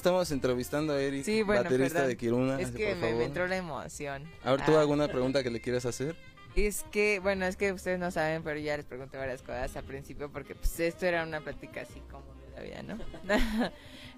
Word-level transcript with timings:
Estamos 0.00 0.30
entrevistando 0.30 0.94
a 0.94 0.98
Eric, 1.02 1.24
Sí, 1.26 1.42
bueno, 1.42 1.62
baterista 1.62 1.96
perdón. 1.98 2.08
de 2.08 2.16
Kiruna. 2.16 2.58
Es 2.58 2.70
que 2.70 2.86
por 2.88 2.96
me, 2.96 3.08
favor. 3.10 3.22
entró 3.22 3.46
la 3.46 3.56
emoción. 3.58 4.26
A 4.42 4.52
ver, 4.52 4.64
¿tú 4.64 4.74
Ah, 4.74 4.80
alguna 4.80 5.08
pregunta 5.12 5.42
que 5.42 5.50
le 5.50 5.60
quieras 5.60 5.84
hacer? 5.84 6.16
Es 6.56 6.86
que, 6.90 7.18
bueno, 7.18 7.44
es 7.44 7.56
que 7.58 7.70
ustedes 7.70 7.98
no 7.98 8.10
saben, 8.10 8.42
pero 8.42 8.58
ya 8.58 8.78
les 8.78 8.86
pregunté 8.86 9.18
varias 9.18 9.42
cosas 9.42 9.76
al 9.76 9.84
principio 9.84 10.32
porque 10.32 10.54
pues 10.54 10.80
esto 10.80 11.04
era 11.04 11.22
una 11.22 11.42
plática 11.42 11.82
así 11.82 12.00
como 12.10 12.24
de 12.34 12.50
la 12.56 12.62
vida, 12.62 12.82
¿no? 12.82 12.98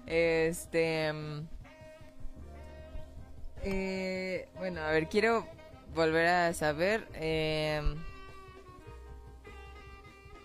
este... 0.07 1.11
mm, 1.11 1.39
eh, 3.63 4.47
bueno, 4.55 4.79
a 4.83 4.89
ver, 4.91 5.09
quiero 5.09 5.45
volver 5.93 6.27
a 6.27 6.53
saber 6.53 7.05
em, 7.15 7.95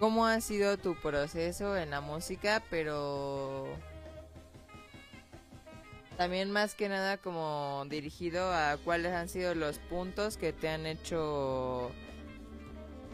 cómo 0.00 0.26
ha 0.26 0.40
sido 0.40 0.78
tu 0.78 0.96
proceso 0.96 1.76
en 1.76 1.90
la 1.90 2.00
música, 2.00 2.60
pero 2.70 3.68
también 6.18 6.50
más 6.50 6.74
que 6.74 6.88
nada 6.88 7.16
como 7.16 7.84
dirigido 7.88 8.52
a 8.52 8.76
cuáles 8.84 9.12
han 9.12 9.28
sido 9.28 9.54
los 9.54 9.78
puntos 9.78 10.36
que 10.36 10.52
te 10.52 10.68
han 10.68 10.84
hecho 10.84 11.92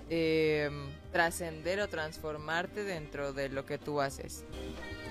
em, 0.08 0.86
trascender 1.12 1.80
o 1.80 1.88
transformarte 1.88 2.82
dentro 2.82 3.34
de 3.34 3.50
lo 3.50 3.66
que 3.66 3.76
tú 3.76 4.00
haces. 4.00 4.46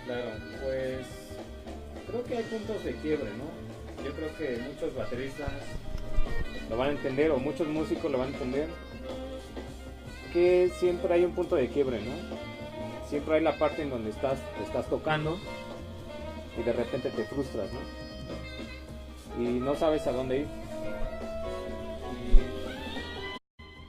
Claro, 0.07 0.31
pues 0.63 1.05
creo 2.07 2.23
que 2.23 2.37
hay 2.37 2.43
puntos 2.45 2.83
de 2.83 2.95
quiebre, 2.95 3.29
¿no? 3.37 4.03
Yo 4.03 4.11
creo 4.13 4.35
que 4.37 4.57
muchos 4.63 4.95
bateristas 4.95 5.51
lo 6.71 6.77
van 6.77 6.89
a 6.89 6.91
entender 6.93 7.29
o 7.29 7.37
muchos 7.37 7.67
músicos 7.67 8.11
lo 8.11 8.17
van 8.17 8.29
a 8.29 8.31
entender 8.31 8.69
que 10.33 10.71
siempre 10.79 11.13
hay 11.13 11.25
un 11.25 11.35
punto 11.35 11.55
de 11.55 11.69
quiebre, 11.69 12.01
¿no? 12.01 13.07
Siempre 13.07 13.35
hay 13.35 13.43
la 13.43 13.55
parte 13.59 13.83
en 13.83 13.91
donde 13.91 14.09
estás, 14.09 14.39
estás 14.65 14.89
tocando 14.89 15.37
y 16.57 16.63
de 16.63 16.73
repente 16.73 17.09
te 17.09 17.23
frustras, 17.25 17.69
¿no? 17.73 17.79
Y 19.43 19.59
no 19.59 19.75
sabes 19.75 20.05
a 20.07 20.11
dónde 20.11 20.39
ir. 20.39 20.47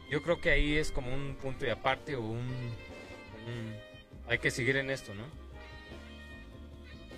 Y 0.08 0.12
yo 0.12 0.22
creo 0.22 0.40
que 0.40 0.50
ahí 0.50 0.76
es 0.76 0.90
como 0.90 1.12
un 1.14 1.36
punto 1.40 1.64
de 1.64 1.70
aparte 1.72 2.16
o 2.16 2.20
un, 2.22 2.38
un- 3.46 3.74
hay 4.28 4.38
que 4.38 4.50
seguir 4.50 4.76
en 4.76 4.90
esto, 4.90 5.12
¿no? 5.14 5.24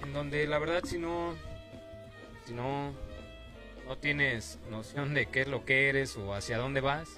En 0.04 0.12
donde 0.12 0.46
la 0.46 0.58
verdad 0.58 0.82
si 0.84 0.98
no 0.98 1.34
si 2.46 2.52
no 2.54 2.92
no 3.86 3.96
tienes 3.98 4.58
noción 4.70 5.14
de 5.14 5.26
qué 5.26 5.42
es 5.42 5.48
lo 5.48 5.64
que 5.64 5.88
eres 5.88 6.16
o 6.16 6.34
hacia 6.34 6.58
dónde 6.58 6.80
vas, 6.80 7.08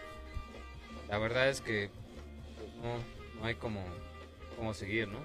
la 1.09 1.17
verdad 1.19 1.49
es 1.49 1.61
que 1.63 1.89
pues, 2.59 2.75
no, 2.77 2.99
no 3.41 3.47
hay 3.47 3.55
como, 3.55 3.83
como 4.57 4.75
seguir, 4.75 5.09
¿no? 5.09 5.19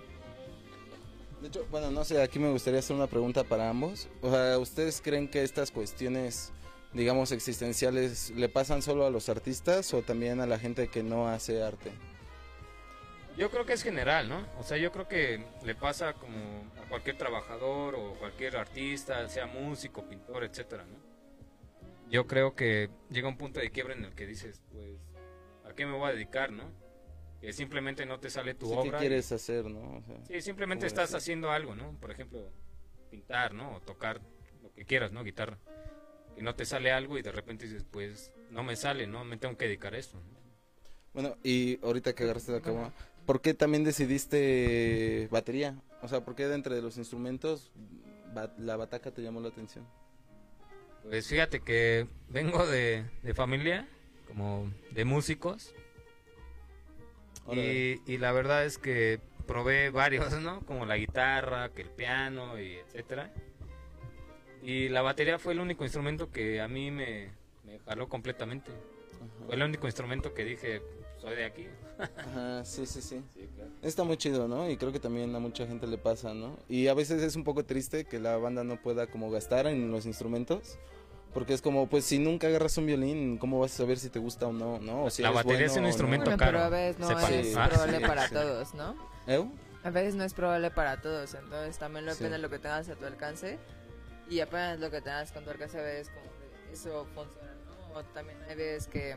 De 1.44 1.50
hecho, 1.50 1.68
bueno, 1.70 1.92
no 1.92 2.06
sé, 2.06 2.22
aquí 2.22 2.40
me 2.40 2.50
gustaría 2.50 2.80
hacer 2.80 2.96
una 2.96 3.08
pregunta 3.08 3.44
para 3.44 3.70
ambos. 3.70 4.08
O 4.22 4.32
sea, 4.32 4.58
¿ustedes 4.58 5.02
creen 5.02 5.28
que 5.28 5.44
estas 5.44 5.72
cuestiones, 5.72 6.54
digamos, 6.94 7.34
existenciales, 7.34 8.30
le 8.30 8.48
pasan 8.48 8.82
solo 8.82 9.06
a 9.06 9.10
los 9.10 9.28
artistas 9.28 9.94
o 9.94 10.02
también 10.04 10.40
a 10.40 10.46
la 10.46 10.58
gente 10.58 10.88
que 10.88 11.04
no 11.04 11.28
hace 11.28 11.62
arte? 11.62 11.92
Yo 13.36 13.52
creo 13.52 13.66
que 13.66 13.74
es 13.74 13.84
general, 13.84 14.30
¿no? 14.30 14.48
O 14.58 14.64
sea, 14.64 14.78
yo 14.78 14.94
creo 14.94 15.10
que 15.10 15.44
le 15.66 15.76
pasa 15.76 16.14
como 16.14 16.38
a 16.82 16.88
cualquier 16.88 17.18
trabajador 17.18 17.96
o 17.96 18.14
cualquier 18.14 18.56
artista, 18.56 19.28
sea 19.28 19.46
músico, 19.46 20.08
pintor, 20.08 20.46
etcétera, 20.46 20.86
¿no? 20.86 20.98
Yo 22.10 22.26
creo 22.26 22.56
que 22.56 22.90
llega 23.10 23.28
un 23.28 23.36
punto 23.36 23.60
de 23.60 23.70
quiebre 23.70 23.96
en 23.96 24.06
el 24.06 24.16
que 24.16 24.26
dices, 24.26 24.62
pues, 24.72 24.96
¿a 25.70 25.76
qué 25.76 25.86
me 25.86 25.92
voy 25.92 26.10
a 26.10 26.14
dedicar, 26.14 26.54
no? 26.54 26.72
Que 27.44 27.52
simplemente 27.52 28.06
no 28.06 28.22
te 28.22 28.30
sale 28.30 28.54
tu 28.54 28.68
Sí, 28.68 28.72
obra. 28.74 28.84
¿Qué 29.00 29.06
y- 29.06 29.10
quieres 29.10 29.30
hacer, 29.34 29.66
no? 29.66 29.98
O 29.98 30.02
sea, 30.04 30.16
Sí, 30.28 30.42
simplemente 30.42 30.84
¿Cómo 30.84 30.88
estás 30.88 31.10
decir? 31.10 31.18
haciendo 31.18 31.52
algo, 31.52 31.76
¿no? 31.76 31.92
Por 32.00 32.10
ejemplo, 32.10 32.50
pintar, 33.12 33.54
¿no? 33.54 33.76
O 33.76 33.82
tocar 33.82 34.22
lo 34.62 34.72
que 34.74 34.86
quieras, 34.86 35.12
¿no? 35.12 35.26
Guitarra. 35.26 35.58
Y 36.38 36.42
no 36.42 36.56
te 36.56 36.64
sale 36.64 36.94
algo 36.94 37.18
y 37.18 37.22
de 37.22 37.34
repente 37.34 37.66
dices, 37.66 37.84
pues, 37.92 38.32
no 38.50 38.64
me 38.64 38.78
sale, 38.78 39.08
¿no? 39.08 39.26
Me 39.26 39.36
tengo 39.36 39.58
que 39.58 39.66
dedicar 39.66 39.94
a 39.94 39.98
esto, 39.98 40.18
¿no? 40.18 40.40
Bueno, 41.14 41.36
y 41.44 41.80
ahorita 41.86 42.16
que 42.16 42.24
agarraste 42.24 42.54
la 42.54 42.62
cama, 42.62 42.94
¿por 43.26 43.42
qué 43.42 43.54
también 43.54 43.84
decidiste 43.84 45.28
batería? 45.30 45.76
O 46.02 46.08
sea, 46.08 46.24
¿por 46.24 46.36
qué 46.36 46.48
de 46.48 46.56
entre 46.56 46.82
los 46.82 46.98
instrumentos 46.98 47.74
la 48.58 48.78
bataca 48.78 49.12
te 49.12 49.22
llamó 49.22 49.42
la 49.42 49.50
atención? 49.50 49.86
Pues 51.04 51.28
fíjate 51.28 51.60
que 51.60 52.08
vengo 52.30 52.66
de, 52.66 53.04
de 53.22 53.34
familia, 53.34 53.86
como 54.30 54.72
de 54.92 55.04
músicos. 55.04 55.76
Y, 57.52 58.02
y 58.06 58.18
la 58.18 58.32
verdad 58.32 58.66
es 58.66 58.78
que 58.78 59.20
probé 59.46 59.90
varios, 59.90 60.32
¿no? 60.42 60.62
Como 60.66 60.86
la 60.86 60.98
guitarra, 60.98 61.70
que 61.70 61.82
el 61.82 61.90
piano, 61.90 62.60
y 62.60 62.74
etcétera. 62.74 63.32
Y 64.62 64.88
la 64.90 65.02
batería 65.02 65.40
fue 65.40 65.54
el 65.54 65.60
único 65.60 65.84
instrumento 65.84 66.32
que 66.32 66.62
a 66.62 66.68
mí 66.68 66.90
me, 66.90 67.32
me 67.66 67.80
jaló 67.80 68.08
completamente. 68.08 68.72
Fue 69.46 69.56
el 69.56 69.64
único 69.64 69.88
instrumento 69.88 70.34
que 70.34 70.46
dije, 70.46 70.82
soy 71.20 71.36
de 71.36 71.46
aquí. 71.46 71.68
Ajá, 72.18 72.64
sí, 72.66 72.86
sí, 72.86 73.02
sí. 73.02 73.22
Sí, 73.34 73.50
claro. 73.56 73.72
Está 73.82 74.04
muy 74.04 74.18
chido, 74.18 74.48
¿no? 74.48 74.70
Y 74.70 74.78
creo 74.78 74.92
que 74.92 75.00
también 75.00 75.36
a 75.36 75.40
mucha 75.40 75.68
gente 75.68 75.86
le 75.88 75.98
pasa, 75.98 76.34
¿no? 76.34 76.58
Y 76.70 76.88
a 76.88 76.94
veces 76.94 77.22
es 77.22 77.36
un 77.36 77.44
poco 77.44 77.66
triste 77.66 78.06
que 78.06 78.20
la 78.20 78.38
banda 78.38 78.64
no 78.64 78.82
pueda 78.82 79.08
como 79.08 79.30
gastar 79.30 79.68
en 79.68 79.92
los 79.92 80.06
instrumentos. 80.06 80.80
Porque 81.34 81.54
es 81.54 81.62
como, 81.62 81.88
pues 81.88 82.06
si 82.06 82.20
nunca 82.20 82.48
agarras 82.48 82.78
un 82.78 82.86
violín, 82.86 83.38
¿cómo 83.40 83.60
vas 83.60 83.74
a 83.74 83.78
saber 83.78 83.98
si 83.98 84.10
te 84.10 84.20
gusta 84.20 84.48
o 84.48 84.54
no? 84.54 84.80
¿no? 84.80 85.06
O 85.06 85.10
si 85.10 85.22
La 85.24 85.32
batería 85.32 85.66
es 85.66 85.72
un 85.74 85.80
o 85.80 85.82
no. 85.84 85.88
instrumento 85.88 86.26
Bueno, 86.26 86.38
caro. 86.38 86.52
pero 86.52 86.64
a 86.66 86.70
veces 86.70 87.00
no 87.00 87.08
sepan. 87.08 87.34
es 87.34 87.56
Ah, 87.58 87.70
probable 87.70 87.98
sí, 87.98 88.04
para 88.06 88.28
sí. 88.28 88.34
todos, 88.36 88.74
¿no? 88.76 88.96
¿Eh? 89.28 89.46
A 89.84 89.90
veces 89.90 90.16
no 90.16 90.24
es 90.24 90.34
probable 90.34 90.70
para 90.72 91.02
todos, 91.02 91.34
entonces 91.34 91.78
también 91.78 92.06
Sí. 92.06 92.12
depende 92.12 92.38
de 92.38 92.42
lo 92.42 92.50
que 92.50 92.60
tengas 92.60 92.88
a 92.88 92.96
tu 92.96 93.06
alcance 93.06 93.58
y 94.30 94.40
apenas 94.40 94.80
lo 94.80 94.90
que 94.92 95.02
tengas 95.02 95.32
con 95.32 95.44
tu 95.44 95.50
alcance 95.50 95.80
a 95.80 95.82
veces 95.82 96.10
como 96.10 96.26
que 96.68 96.74
eso 96.74 97.06
funciona, 97.16 97.52
¿no? 97.94 98.00
O 98.00 98.04
también 98.06 98.38
hay 98.48 98.56
veces 98.56 98.88
que... 98.88 99.16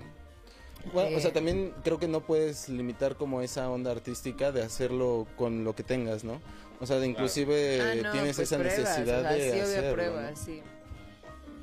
Bueno, 0.93 1.16
o 1.16 1.21
sea, 1.21 1.31
Eh. 1.31 1.33
también 1.34 1.75
creo 1.84 1.98
que 1.98 2.09
no 2.09 2.21
puedes 2.21 2.69
limitar 2.69 3.16
como 3.16 3.43
esa 3.43 3.69
onda 3.71 3.91
artística 3.91 4.53
de 4.53 4.62
hacerlo 4.62 5.27
con 5.37 5.65
lo 5.65 5.75
que 5.75 5.83
tengas, 5.83 6.25
¿no? 6.25 6.41
O 6.81 6.87
sea, 6.87 6.98
de 6.98 7.06
inclusive 7.06 7.81
Ah, 7.81 7.94
no, 8.03 8.12
tienes 8.12 8.37
pues 8.37 8.50
esa 8.50 8.59
pruebas, 8.59 8.78
necesidad 8.78 9.19
o 9.19 9.22
sea, 9.22 9.33
de 9.33 9.41
sí, 9.44 9.50
obvio, 9.50 9.62
hacerlo, 9.62 9.93
pruebas, 9.94 10.31
¿no? 10.38 10.44
sí. 10.44 10.62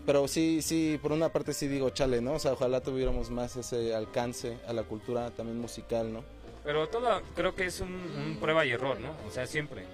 Pero 0.05 0.27
sí, 0.27 0.61
sí, 0.61 0.99
por 1.01 1.11
una 1.11 1.29
parte 1.29 1.53
sí 1.53 1.67
digo, 1.67 1.89
chale, 1.89 2.21
¿no? 2.21 2.33
O 2.33 2.39
sea, 2.39 2.53
ojalá 2.53 2.81
tuviéramos 2.81 3.29
más 3.29 3.55
ese 3.55 3.95
alcance 3.95 4.57
a 4.67 4.73
la 4.73 4.83
cultura 4.83 5.31
también 5.31 5.59
musical, 5.59 6.11
¿no? 6.11 6.23
Pero 6.63 6.87
todo 6.89 7.21
creo 7.35 7.55
que 7.55 7.65
es 7.65 7.79
un, 7.79 7.93
un 7.93 8.37
prueba 8.39 8.65
y 8.65 8.71
error, 8.71 8.99
¿no? 8.99 9.15
O 9.27 9.31
sea, 9.31 9.47
siempre. 9.47 9.85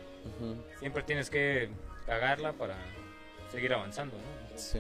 Siempre 0.79 1.03
tienes 1.03 1.29
que 1.29 1.69
cagarla 2.05 2.53
para 2.53 2.75
seguir 3.51 3.73
avanzando, 3.73 4.15
¿no? 4.15 4.57
Sí. 4.57 4.79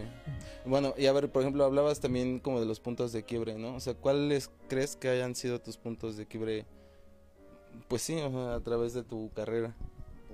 Bueno, 0.65 0.93
y 0.97 1.05
a 1.05 1.13
ver, 1.13 1.29
por 1.29 1.41
ejemplo, 1.41 1.63
hablabas 1.63 1.99
también 1.99 2.39
como 2.39 2.59
de 2.59 2.65
los 2.65 2.79
puntos 2.79 3.11
de 3.11 3.23
quiebre, 3.23 3.55
¿no? 3.55 3.75
O 3.75 3.79
sea, 3.79 3.93
¿cuáles 3.93 4.51
crees 4.67 4.95
que 4.95 5.09
hayan 5.09 5.35
sido 5.35 5.59
tus 5.59 5.77
puntos 5.77 6.17
de 6.17 6.27
quiebre? 6.27 6.65
Pues 7.87 8.01
sí, 8.01 8.15
o 8.19 8.29
sea, 8.29 8.55
a 8.55 8.59
través 8.59 8.93
de 8.93 9.03
tu 9.03 9.31
carrera. 9.33 9.75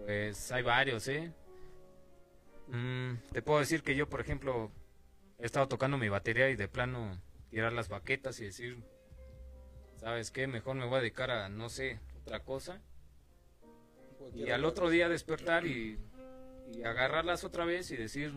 Pues 0.05 0.51
hay 0.51 0.63
varios, 0.63 1.07
¿eh? 1.07 1.31
Mm, 2.67 3.15
te 3.31 3.41
puedo 3.41 3.59
decir 3.59 3.83
que 3.83 3.95
yo, 3.95 4.09
por 4.09 4.21
ejemplo, 4.21 4.71
he 5.39 5.45
estado 5.45 5.67
tocando 5.67 5.97
mi 5.97 6.09
batería 6.09 6.49
y 6.49 6.55
de 6.55 6.67
plano 6.67 7.19
tirar 7.49 7.73
las 7.73 7.89
baquetas 7.89 8.39
y 8.39 8.45
decir, 8.45 8.83
¿sabes 9.97 10.31
qué? 10.31 10.47
Mejor 10.47 10.75
me 10.75 10.85
voy 10.85 10.97
a 10.97 11.01
dedicar 11.01 11.31
a, 11.31 11.49
no 11.49 11.69
sé, 11.69 11.99
otra 12.21 12.41
cosa. 12.41 12.81
Y 14.33 14.49
al 14.49 14.65
otro 14.65 14.89
día 14.89 15.07
despertar 15.07 15.65
y, 15.65 15.99
y 16.73 16.83
agarrarlas 16.83 17.43
otra 17.43 17.65
vez 17.65 17.91
y 17.91 17.97
decir, 17.97 18.33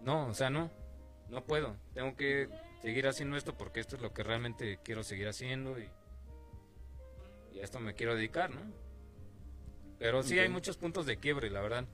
no, 0.00 0.28
o 0.28 0.34
sea, 0.34 0.50
no, 0.50 0.70
no 1.28 1.44
puedo. 1.44 1.76
Tengo 1.94 2.16
que 2.16 2.48
seguir 2.80 3.06
haciendo 3.06 3.36
esto 3.36 3.56
porque 3.56 3.80
esto 3.80 3.96
es 3.96 4.02
lo 4.02 4.12
que 4.12 4.22
realmente 4.22 4.78
quiero 4.82 5.02
seguir 5.02 5.28
haciendo 5.28 5.78
y, 5.78 5.88
y 7.52 7.60
a 7.60 7.64
esto 7.64 7.80
me 7.80 7.94
quiero 7.94 8.14
dedicar, 8.14 8.50
¿no? 8.50 8.62
Pero 9.98 10.22
sí 10.22 10.38
hay 10.38 10.48
muchos 10.48 10.78
puntos 10.78 11.04
de 11.04 11.18
quiebre, 11.18 11.50
la 11.50 11.60
verdad. 11.60 11.84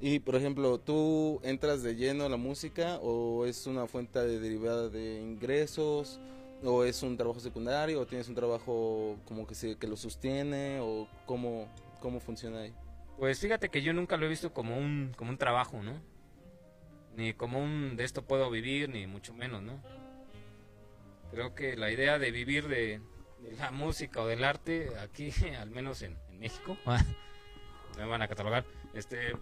Y, 0.00 0.20
por 0.20 0.36
ejemplo, 0.36 0.78
¿tú 0.78 1.40
entras 1.42 1.82
de 1.82 1.96
lleno 1.96 2.24
a 2.24 2.28
la 2.28 2.36
música 2.36 2.98
o 3.02 3.46
es 3.46 3.66
una 3.66 3.86
fuente 3.86 4.18
de 4.20 4.38
derivada 4.38 4.88
de 4.88 5.20
ingresos? 5.20 6.20
¿O 6.62 6.84
es 6.84 7.02
un 7.02 7.16
trabajo 7.16 7.40
secundario? 7.40 8.00
¿O 8.00 8.06
tienes 8.06 8.28
un 8.28 8.34
trabajo 8.34 9.16
como 9.26 9.46
que, 9.46 9.54
se, 9.54 9.76
que 9.76 9.86
lo 9.86 9.96
sostiene? 9.96 10.80
¿O 10.80 11.08
cómo, 11.26 11.68
cómo 12.00 12.20
funciona 12.20 12.60
ahí? 12.60 12.74
Pues 13.18 13.40
fíjate 13.40 13.68
que 13.68 13.82
yo 13.82 13.92
nunca 13.92 14.16
lo 14.16 14.26
he 14.26 14.28
visto 14.28 14.52
como 14.52 14.78
un, 14.78 15.12
como 15.16 15.30
un 15.30 15.38
trabajo, 15.38 15.82
¿no? 15.82 16.00
Ni 17.16 17.32
como 17.32 17.58
un 17.58 17.96
de 17.96 18.04
esto 18.04 18.22
puedo 18.22 18.48
vivir, 18.50 18.88
ni 18.88 19.08
mucho 19.08 19.34
menos, 19.34 19.60
¿no? 19.62 19.82
Creo 21.32 21.54
que 21.54 21.76
la 21.76 21.90
idea 21.90 22.20
de 22.20 22.30
vivir 22.30 22.68
de, 22.68 23.00
la 23.58 23.72
música 23.72 24.22
o 24.22 24.28
del 24.28 24.44
arte, 24.44 24.90
aquí, 25.02 25.32
al 25.60 25.70
menos 25.70 26.02
en, 26.02 26.16
en 26.30 26.38
México, 26.38 26.76
me 27.96 28.04
van 28.04 28.22
a 28.22 28.28
catalogar, 28.28 28.64
este, 28.94 29.32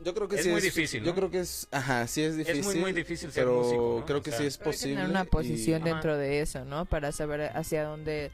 Yo 0.00 0.12
creo 0.14 0.28
que 0.28 0.36
Es 0.36 0.42
sí 0.42 0.48
muy 0.50 0.60
difícil, 0.60 1.02
Yo 1.02 1.10
¿no? 1.12 1.16
creo 1.16 1.30
que 1.30 1.40
es, 1.40 1.68
ajá, 1.70 2.06
sí 2.06 2.22
es 2.22 2.36
difícil. 2.36 2.64
muy, 2.64 2.74
muy 2.76 2.92
difícil 2.92 3.30
ser 3.30 3.44
pero 3.44 3.56
músico, 3.58 3.96
¿no? 4.00 4.06
creo 4.06 4.18
O 4.18 4.22
que 4.22 4.30
sea, 4.30 4.40
sí 4.40 4.46
es 4.46 4.58
posible. 4.58 4.94
tener 4.96 5.10
una 5.10 5.22
y- 5.22 5.26
posición 5.26 5.82
Ajá. 5.82 5.90
dentro 5.92 6.16
de 6.18 6.40
eso, 6.40 6.64
¿no? 6.64 6.84
Para 6.84 7.12
saber 7.12 7.42
hacia 7.56 7.84
dónde 7.84 8.30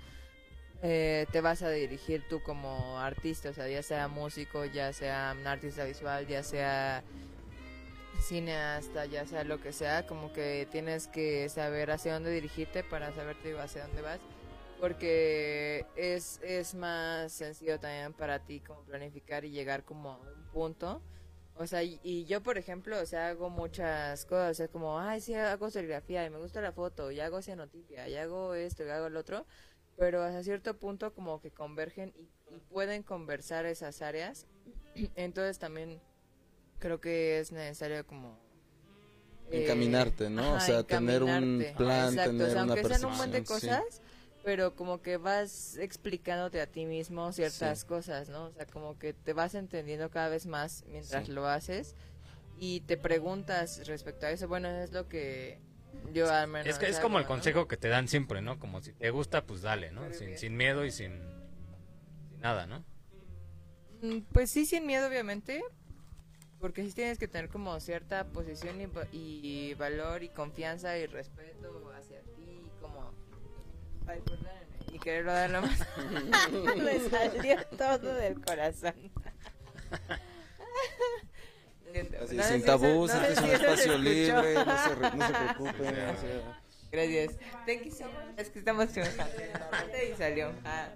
eh, 0.82 1.26
te 1.30 1.40
vas 1.42 1.62
a 1.62 1.70
dirigir 1.70 2.22
tú 2.28 2.42
como 2.42 2.98
artista, 2.98 3.50
o 3.50 3.52
sea, 3.52 3.68
ya 3.68 3.82
sea 3.82 4.08
músico, 4.08 4.64
ya 4.64 4.92
sea 4.94 5.36
un 5.38 5.46
artista 5.46 5.84
visual, 5.84 6.26
ya 6.26 6.42
sea 6.42 7.04
cineasta, 8.22 9.06
ya 9.06 9.26
sea 9.26 9.44
lo 9.44 9.60
que 9.60 9.72
sea, 9.72 10.06
como 10.06 10.32
que 10.32 10.66
tienes 10.70 11.06
que 11.06 11.48
saber 11.48 11.90
hacia 11.90 12.14
dónde 12.14 12.30
dirigirte 12.30 12.82
para 12.84 13.12
saber 13.14 13.36
digo, 13.44 13.60
hacia 13.60 13.86
dónde 13.86 14.02
vas. 14.02 14.20
Porque 14.80 15.84
es, 15.94 16.40
es 16.42 16.74
más 16.74 17.32
sencillo 17.32 17.78
también 17.78 18.14
para 18.14 18.38
ti 18.38 18.60
como 18.60 18.80
planificar 18.84 19.44
y 19.44 19.50
llegar 19.50 19.84
como 19.84 20.12
a 20.12 20.16
un 20.16 20.44
punto. 20.52 21.02
O 21.60 21.66
sea, 21.66 21.82
y, 21.82 22.00
y 22.02 22.24
yo, 22.24 22.42
por 22.42 22.56
ejemplo, 22.56 22.98
o 22.98 23.04
sea, 23.04 23.28
hago 23.28 23.50
muchas 23.50 24.24
cosas. 24.24 24.52
O 24.52 24.54
sea, 24.54 24.68
como, 24.68 24.98
ay, 24.98 25.20
sí, 25.20 25.34
hago 25.34 25.68
serigrafía 25.68 26.24
y 26.24 26.30
me 26.30 26.38
gusta 26.38 26.62
la 26.62 26.72
foto, 26.72 27.10
y 27.10 27.20
hago 27.20 27.42
cianotipia, 27.42 28.08
y 28.08 28.16
hago 28.16 28.54
esto, 28.54 28.82
y 28.82 28.88
hago 28.88 29.10
lo 29.10 29.20
otro. 29.20 29.44
Pero 29.98 30.22
hasta 30.22 30.42
cierto 30.42 30.78
punto 30.78 31.12
como 31.12 31.42
que 31.42 31.50
convergen 31.50 32.14
y, 32.16 32.22
y 32.54 32.60
pueden 32.70 33.02
conversar 33.02 33.66
esas 33.66 34.00
áreas. 34.00 34.46
Entonces 35.16 35.58
también 35.58 36.00
creo 36.78 36.98
que 36.98 37.40
es 37.40 37.52
necesario 37.52 38.06
como 38.06 38.38
eh, 39.50 39.64
Encaminarte, 39.64 40.30
¿no? 40.30 40.54
O 40.54 40.60
sea, 40.60 40.82
tener 40.82 41.22
un 41.22 41.62
plan, 41.76 42.14
Exacto, 42.14 42.30
tener 42.30 42.46
o 42.46 42.50
sea, 42.52 42.62
una 42.64 42.72
aunque 42.72 42.88
sean 42.88 43.04
un 43.04 43.16
buen 43.18 43.30
de 43.32 43.44
sí. 43.44 43.70
Pero 44.44 44.74
como 44.74 45.02
que 45.02 45.16
vas 45.16 45.76
explicándote 45.76 46.60
a 46.60 46.66
ti 46.66 46.86
mismo 46.86 47.32
ciertas 47.32 47.80
Sí. 47.80 47.86
cosas, 47.86 48.28
¿no? 48.28 48.46
O 48.46 48.52
sea, 48.52 48.66
como 48.66 48.98
que 48.98 49.12
te 49.12 49.32
vas 49.32 49.54
entendiendo 49.54 50.10
cada 50.10 50.28
vez 50.28 50.46
más 50.46 50.84
mientras 50.88 51.26
Sí. 51.26 51.32
lo 51.32 51.46
haces 51.46 51.94
y 52.58 52.80
te 52.82 52.96
preguntas 52.96 53.86
respecto 53.86 54.26
a 54.26 54.30
eso. 54.30 54.48
Bueno, 54.48 54.68
es 54.68 54.92
lo 54.92 55.08
que 55.08 55.58
yo 56.12 56.30
al 56.30 56.48
menos 56.48 56.68
Es, 56.68 56.78
que 56.78 56.86
es 56.86 56.96
hago, 56.96 57.02
como 57.08 57.18
el 57.18 57.24
¿no? 57.24 57.28
consejo 57.28 57.68
que 57.68 57.76
te 57.76 57.88
dan 57.88 58.08
siempre, 58.08 58.40
¿no? 58.42 58.58
Como 58.58 58.82
si 58.82 58.92
te 58.92 59.10
gusta, 59.10 59.44
pues 59.46 59.62
dale, 59.62 59.90
¿no? 59.92 60.12
Sin, 60.12 60.36
sin 60.38 60.56
miedo 60.56 60.84
y 60.84 60.90
sin, 60.90 61.12
sin 62.30 62.40
nada, 62.40 62.66
¿no? 62.66 62.84
Mm, 64.02 64.20
Pues 64.32 64.50
sí, 64.50 64.66
sin 64.66 64.86
miedo, 64.86 65.08
obviamente. 65.08 65.62
Porque 66.60 66.82
sí 66.84 66.92
tienes 66.92 67.18
que 67.18 67.28
tener 67.28 67.48
como 67.50 67.78
cierta 67.80 68.24
posición 68.28 68.80
y, 68.80 68.86
va- 68.86 69.06
y 69.12 69.74
valor 69.74 70.22
y 70.22 70.28
confianza 70.28 70.96
y 70.98 71.06
respeto 71.06 71.90
hacia 71.92 72.20
ti. 72.36 72.39
Y 74.92 74.98
quererlo 74.98 75.32
dar 75.32 75.50
lo 75.50 75.62
más... 75.62 75.78
Me 76.76 76.98
salió 77.10 77.64
todo 77.78 78.14
del 78.14 78.40
corazón. 78.40 78.94
Así, 82.22 82.36
No 82.36 82.42
sin 82.44 82.64
tabús, 82.64 83.12
no 83.12 83.20
este 83.22 83.32
es 83.32 83.38
un 83.40 83.50
espacio 83.50 83.98
libre, 83.98 84.54
no 84.54 84.78
se, 84.84 84.94
re- 84.94 85.16
no 85.16 85.26
se 85.26 85.32
preocupen. 85.32 85.88
o 85.88 86.20
sea, 86.20 86.62
Gracias. 86.92 87.36
Thank 87.66 87.82
you 87.84 87.90
so 87.90 88.04
much. 88.04 88.14
Es 88.38 88.50
que 88.50 88.58
estamos 88.60 88.86
y 88.96 90.16
salió. 90.16 90.52
Ah, 90.64 90.88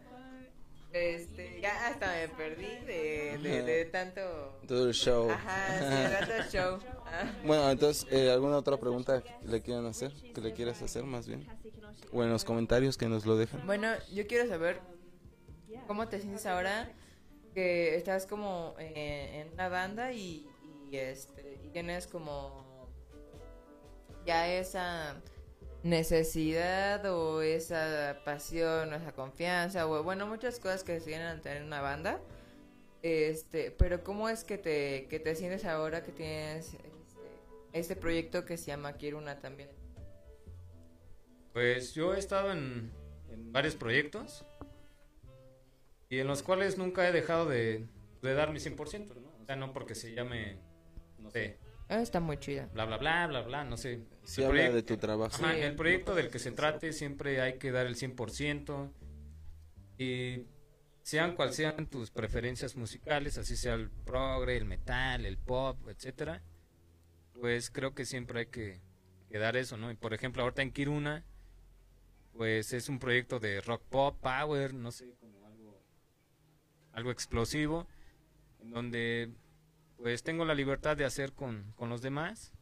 este, 0.94 1.60
ya 1.60 1.88
hasta 1.88 2.06
me 2.06 2.28
perdí 2.28 2.84
de, 2.86 3.38
de, 3.42 3.62
de 3.62 3.84
tanto... 3.86 4.60
todo 4.66 4.88
el 4.88 4.94
show. 4.94 5.28
Ajá, 5.28 5.78
sí, 5.78 6.26
tanto 6.28 6.50
show. 6.50 6.78
Ah. 7.06 7.32
Bueno, 7.44 7.70
entonces, 7.70 8.06
eh, 8.10 8.30
¿alguna 8.30 8.56
otra 8.56 8.76
pregunta 8.76 9.22
que 9.22 9.34
le 9.46 9.60
quieran 9.60 9.86
hacer? 9.86 10.12
¿Que 10.34 10.40
le 10.40 10.52
quieras 10.52 10.80
hacer 10.82 11.04
más 11.04 11.26
bien? 11.26 11.46
O 12.12 12.22
en 12.22 12.30
los 12.30 12.44
comentarios 12.44 12.96
que 12.96 13.08
nos 13.08 13.26
lo 13.26 13.36
dejen. 13.36 13.66
Bueno, 13.66 13.88
yo 14.12 14.26
quiero 14.26 14.48
saber 14.48 14.80
cómo 15.86 16.08
te 16.08 16.20
sientes 16.20 16.46
ahora 16.46 16.92
que 17.54 17.96
estás 17.96 18.26
como 18.26 18.74
eh, 18.78 19.40
en 19.40 19.52
una 19.52 19.68
banda 19.68 20.12
y, 20.12 20.48
y, 20.90 20.96
este 20.96 21.60
y 21.64 21.68
tienes 21.70 22.06
como 22.06 22.88
ya 24.26 24.48
esa 24.48 25.20
necesidad 25.84 27.04
o 27.06 27.42
esa 27.42 28.20
pasión 28.24 28.92
o 28.92 28.96
esa 28.96 29.12
confianza 29.12 29.86
o 29.86 30.02
bueno 30.02 30.26
muchas 30.26 30.58
cosas 30.58 30.82
que 30.84 30.98
se 30.98 31.06
tienen 31.06 31.26
al 31.28 31.42
tener 31.42 31.62
una 31.62 31.80
banda 31.82 32.20
este 33.02 33.70
pero 33.70 34.02
cómo 34.02 34.28
es 34.30 34.44
que 34.44 34.58
te 34.58 35.06
que 35.08 35.20
te 35.20 35.36
sientes 35.36 35.64
ahora 35.66 36.02
que 36.02 36.12
tienes 36.12 36.74
este, 36.74 36.88
este 37.72 37.96
proyecto 37.96 38.46
que 38.46 38.56
se 38.56 38.68
llama 38.68 38.94
Kiruna 38.96 39.40
también 39.40 39.70
Pues 41.52 41.94
yo 41.94 42.14
he 42.14 42.18
estado 42.18 42.52
en, 42.52 42.92
en 43.30 43.52
varios 43.52 43.76
proyectos 43.76 44.44
y 46.08 46.18
en 46.18 46.26
los 46.26 46.42
cuales 46.42 46.78
nunca 46.78 47.08
he 47.08 47.12
dejado 47.12 47.46
de, 47.46 47.86
de 48.22 48.34
dar 48.34 48.52
mi 48.52 48.58
100%, 48.60 49.14
¿no? 49.20 49.30
O 49.42 49.44
sea, 49.46 49.56
no 49.56 49.72
porque 49.72 49.94
se 49.94 50.14
llame, 50.14 50.58
no 51.18 51.30
sé, 51.30 51.58
Ah, 51.88 52.00
está 52.00 52.20
muy 52.20 52.38
chida 52.38 52.68
bla, 52.72 52.86
bla, 52.86 52.98
bla, 52.98 53.26
bla, 53.26 53.42
bla, 53.42 53.64
no 53.64 53.76
sé. 53.76 54.06
El 54.38 54.44
habla 54.44 54.62
proyecto- 54.62 54.74
de 54.76 54.82
tu 54.82 54.96
trabajo. 54.96 55.36
Ajá, 55.44 55.54
Sí. 55.54 55.60
el 55.60 55.74
proyecto 55.76 56.14
del 56.14 56.28
que 56.30 56.38
se 56.38 56.50
trate 56.52 56.92
siempre 56.92 57.40
hay 57.40 57.58
que 57.58 57.70
dar 57.72 57.86
el 57.86 57.96
100% 57.96 58.92
y 59.98 60.46
sean 61.02 61.34
cual 61.36 61.52
sean 61.52 61.86
tus 61.86 62.10
preferencias 62.10 62.76
musicales, 62.76 63.36
así 63.38 63.56
sea 63.56 63.74
el 63.74 63.90
progre, 63.90 64.56
el 64.56 64.64
metal, 64.64 65.26
el 65.26 65.36
pop, 65.38 65.88
etcétera, 65.88 66.42
pues 67.34 67.70
creo 67.70 67.94
que 67.94 68.04
siempre 68.06 68.40
hay 68.40 68.46
que, 68.46 68.80
que 69.28 69.38
dar 69.38 69.56
eso, 69.56 69.76
¿no? 69.76 69.90
Y 69.90 69.94
por 69.96 70.14
ejemplo, 70.14 70.42
ahorita 70.42 70.62
en 70.62 70.72
Kiruna, 70.72 71.24
pues 72.32 72.72
es 72.72 72.88
un 72.88 72.98
proyecto 72.98 73.38
de 73.38 73.60
rock 73.60 73.82
pop, 73.90 74.18
power, 74.20 74.72
no 74.74 74.90
sé, 74.90 75.14
como 75.20 75.46
algo, 75.46 75.80
algo 76.92 77.10
explosivo, 77.10 77.86
en 78.60 78.70
donde 78.70 79.30
pues 79.98 80.22
tengo 80.22 80.44
la 80.44 80.54
libertad 80.54 80.96
de 80.96 81.04
hacer 81.04 81.32
con, 81.32 81.72
con 81.76 81.88
los 81.90 82.02
demás 82.02 82.52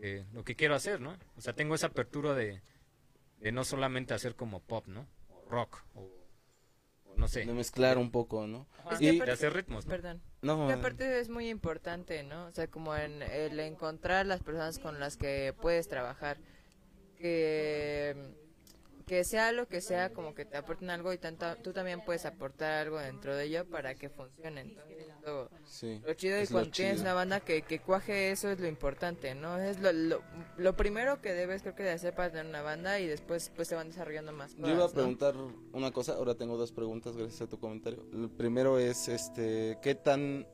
que, 0.00 0.24
lo 0.32 0.44
que 0.44 0.56
quiero 0.56 0.74
hacer, 0.74 1.00
¿no? 1.00 1.16
O 1.36 1.40
sea, 1.40 1.52
tengo 1.54 1.74
esa 1.74 1.88
apertura 1.88 2.34
de, 2.34 2.62
de 3.40 3.52
no 3.52 3.64
solamente 3.64 4.14
hacer 4.14 4.34
como 4.34 4.60
pop, 4.60 4.86
¿no? 4.86 5.06
O 5.28 5.48
rock, 5.50 5.82
o, 5.94 6.02
o 7.04 7.16
no 7.16 7.28
sé. 7.28 7.44
De 7.44 7.52
mezclar 7.52 7.98
un 7.98 8.10
poco, 8.10 8.46
¿no? 8.46 8.66
Y 9.00 9.08
aparte- 9.08 9.24
de 9.26 9.32
hacer 9.32 9.52
ritmos, 9.54 9.84
¿no? 9.86 9.90
perdón 9.90 10.22
No, 10.42 10.68
Y 10.68 10.72
aparte 10.72 11.20
es 11.20 11.28
muy 11.28 11.48
importante, 11.48 12.22
¿no? 12.22 12.46
O 12.46 12.52
sea, 12.52 12.68
como 12.68 12.94
en 12.96 13.22
el 13.22 13.58
encontrar 13.60 14.26
las 14.26 14.42
personas 14.42 14.78
con 14.78 15.00
las 15.00 15.16
que 15.16 15.54
puedes 15.60 15.88
trabajar, 15.88 16.38
que, 17.16 18.16
que 19.08 19.24
sea 19.24 19.52
lo 19.52 19.66
que 19.66 19.80
sea, 19.80 20.12
como 20.12 20.34
que 20.34 20.44
te 20.44 20.56
aporten 20.56 20.90
algo 20.90 21.12
y 21.12 21.18
tanto, 21.18 21.56
tú 21.56 21.72
también 21.72 22.04
puedes 22.04 22.26
aportar 22.26 22.72
algo 22.74 22.98
dentro 22.98 23.34
de 23.34 23.44
ello 23.44 23.64
para 23.66 23.94
que 23.94 24.10
funcione. 24.10 24.60
Entonces, 24.60 25.06
lo, 25.24 25.50
sí. 25.64 26.00
lo 26.06 26.14
chido 26.14 26.40
y 26.40 26.46
cuando 26.46 26.70
tienes 26.70 26.96
chido. 26.96 27.04
una 27.04 27.14
banda 27.14 27.40
que, 27.40 27.62
que 27.62 27.80
cuaje 27.80 28.30
eso 28.30 28.50
es 28.50 28.60
lo 28.60 28.68
importante, 28.68 29.34
¿no? 29.34 29.58
Es 29.58 29.80
lo, 29.80 29.92
lo, 29.92 30.22
lo 30.56 30.76
primero 30.76 31.20
que 31.20 31.32
debes 31.32 31.62
creo 31.62 31.74
que 31.74 31.82
de 31.82 31.90
hacer 31.90 32.14
para 32.14 32.30
tener 32.30 32.46
una 32.46 32.62
banda 32.62 33.00
y 33.00 33.06
después 33.06 33.50
pues 33.56 33.68
se 33.68 33.74
van 33.74 33.88
desarrollando 33.88 34.32
más 34.32 34.54
cosas, 34.54 34.68
Yo 34.68 34.74
iba 34.74 34.84
a 34.84 34.88
¿no? 34.88 34.92
preguntar 34.92 35.34
una 35.72 35.90
cosa, 35.90 36.12
ahora 36.12 36.34
tengo 36.34 36.56
dos 36.56 36.72
preguntas 36.72 37.16
gracias 37.16 37.40
a 37.42 37.46
tu 37.46 37.58
comentario. 37.58 38.04
El 38.12 38.30
primero 38.30 38.78
es, 38.78 39.08
este, 39.08 39.78
¿qué 39.82 39.94
tan 39.94 40.46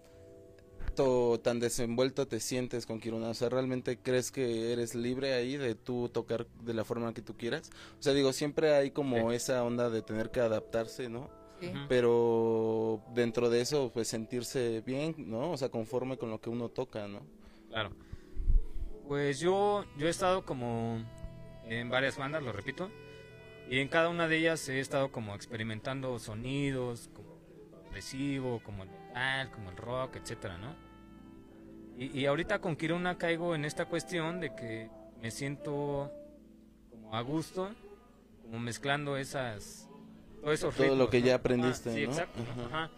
tan 1.42 1.60
desenvuelto 1.60 2.26
te 2.26 2.40
sientes 2.40 2.86
con 2.86 3.00
Kiruna? 3.00 3.28
O 3.28 3.34
sea, 3.34 3.48
¿realmente 3.48 3.98
crees 3.98 4.30
que 4.30 4.72
eres 4.72 4.94
libre 4.94 5.34
ahí 5.34 5.56
de 5.56 5.74
tú 5.74 6.08
tocar 6.08 6.46
de 6.62 6.74
la 6.74 6.84
forma 6.84 7.12
que 7.14 7.22
tú 7.22 7.36
quieras? 7.36 7.70
O 7.98 8.02
sea, 8.02 8.12
digo, 8.14 8.32
siempre 8.32 8.74
hay 8.74 8.90
como 8.90 9.30
Sí. 9.30 9.36
esa 9.36 9.62
onda 9.64 9.90
de 9.90 10.02
tener 10.02 10.30
que 10.30 10.40
adaptarse, 10.40 11.08
¿no? 11.08 11.28
Sí. 11.60 11.70
Pero 11.88 13.00
dentro 13.14 13.48
de 13.50 13.60
eso, 13.60 13.90
pues 13.92 14.08
sentirse 14.08 14.82
bien, 14.86 15.14
¿no? 15.18 15.52
O 15.52 15.56
sea, 15.56 15.68
conforme 15.68 16.16
con 16.18 16.30
lo 16.30 16.40
que 16.40 16.50
uno 16.50 16.68
toca, 16.68 17.06
¿no? 17.08 17.20
Claro. 17.68 17.90
Pues 19.08 19.38
yo, 19.40 19.84
yo 19.98 20.06
he 20.06 20.10
estado 20.10 20.44
como 20.44 21.02
en 21.66 21.90
varias 21.90 22.16
bandas, 22.16 22.42
lo 22.42 22.52
repito, 22.52 22.90
y 23.70 23.78
en 23.78 23.88
cada 23.88 24.08
una 24.08 24.28
de 24.28 24.38
ellas 24.38 24.68
he 24.68 24.80
estado 24.80 25.10
como 25.12 25.34
experimentando 25.34 26.18
sonidos, 26.18 27.08
como 27.14 27.34
el 27.34 27.80
progresivo, 27.80 28.60
como 28.64 28.82
el 28.82 28.90
metal, 28.90 29.50
como 29.50 29.70
el 29.70 29.76
rock, 29.76 30.16
etcétera, 30.16 30.58
¿no? 30.58 30.74
Y, 31.96 32.18
y 32.18 32.26
ahorita 32.26 32.60
con 32.60 32.76
Kiruna 32.76 33.18
caigo 33.18 33.54
en 33.54 33.64
esta 33.64 33.86
cuestión 33.86 34.40
de 34.40 34.54
que 34.54 34.90
me 35.20 35.30
siento 35.30 36.12
como 36.90 37.14
a 37.14 37.20
gusto, 37.20 37.70
como 38.42 38.58
mezclando 38.58 39.16
esas, 39.16 39.88
todos 40.40 40.54
esos 40.54 40.74
Todo 40.74 40.96
lo 40.96 41.08
que 41.08 41.20
¿no? 41.20 41.26
ya 41.26 41.34
aprendiste, 41.36 41.90
Ajá, 41.90 41.98
sí, 41.98 42.04
¿no? 42.06 42.10
exacto, 42.12 42.42
Ajá. 42.42 42.66
ajá. 42.66 42.90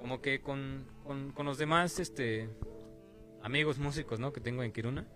Como 0.00 0.20
que 0.20 0.40
con, 0.40 0.86
con, 1.04 1.32
con 1.32 1.46
los 1.46 1.58
demás, 1.58 1.98
este, 1.98 2.50
amigos 3.42 3.78
músicos, 3.78 4.20
¿no? 4.20 4.32
Que 4.32 4.40
tengo 4.40 4.62
en 4.62 4.70
Kiruna, 4.72 5.06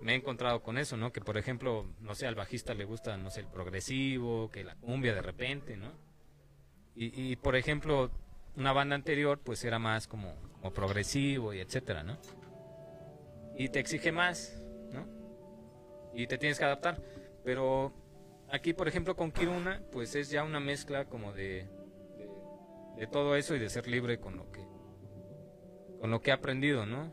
me 0.00 0.12
he 0.12 0.16
encontrado 0.16 0.62
con 0.62 0.78
eso, 0.78 0.96
¿no? 0.96 1.12
Que 1.12 1.20
por 1.20 1.36
ejemplo, 1.36 1.84
no 2.00 2.14
sé, 2.14 2.26
al 2.26 2.34
bajista 2.34 2.72
le 2.72 2.84
gusta, 2.86 3.16
no 3.18 3.30
sé, 3.30 3.40
el 3.40 3.46
progresivo, 3.48 4.50
que 4.50 4.64
la 4.64 4.74
cumbia 4.76 5.14
de 5.14 5.20
repente, 5.22 5.76
¿no? 5.76 5.92
Y, 6.94 7.32
y 7.32 7.36
por 7.36 7.54
ejemplo, 7.54 8.10
una 8.56 8.72
banda 8.72 8.94
anterior, 8.94 9.40
pues 9.40 9.64
era 9.64 9.78
más 9.78 10.06
como, 10.06 10.34
como 10.52 10.72
progresivo 10.72 11.52
y 11.52 11.60
etcétera, 11.60 12.02
¿no? 12.02 12.18
Y 13.56 13.68
te 13.68 13.78
exige 13.78 14.12
más, 14.12 14.62
¿no? 14.92 15.06
Y 16.14 16.26
te 16.26 16.38
tienes 16.38 16.58
que 16.58 16.64
adaptar. 16.64 17.02
Pero 17.44 17.92
aquí, 18.50 18.72
por 18.72 18.88
ejemplo, 18.88 19.16
con 19.16 19.32
Kiruna, 19.32 19.82
pues 19.92 20.14
es 20.14 20.30
ya 20.30 20.44
una 20.44 20.60
mezcla 20.60 21.06
como 21.06 21.32
de, 21.32 21.68
de, 22.96 23.06
todo 23.06 23.36
eso 23.36 23.54
y 23.54 23.58
de 23.58 23.68
ser 23.68 23.86
libre 23.86 24.18
con 24.20 24.36
lo 24.36 24.50
que 24.50 24.68
con 26.00 26.10
lo 26.10 26.22
que 26.22 26.30
he 26.30 26.32
aprendido, 26.32 26.86
¿no? 26.86 27.12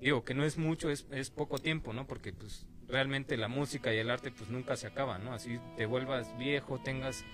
Digo 0.00 0.24
que 0.24 0.34
no 0.34 0.44
es 0.44 0.58
mucho, 0.58 0.90
es, 0.90 1.06
es 1.12 1.30
poco 1.30 1.58
tiempo, 1.58 1.92
¿no? 1.92 2.08
Porque 2.08 2.32
pues 2.32 2.66
realmente 2.88 3.36
la 3.36 3.46
música 3.46 3.94
y 3.94 3.98
el 3.98 4.10
arte 4.10 4.32
pues 4.32 4.50
nunca 4.50 4.76
se 4.76 4.88
acaba, 4.88 5.18
¿no? 5.18 5.32
Así 5.32 5.60
te 5.76 5.86
vuelvas 5.86 6.36
viejo, 6.36 6.80
tengas 6.82 7.24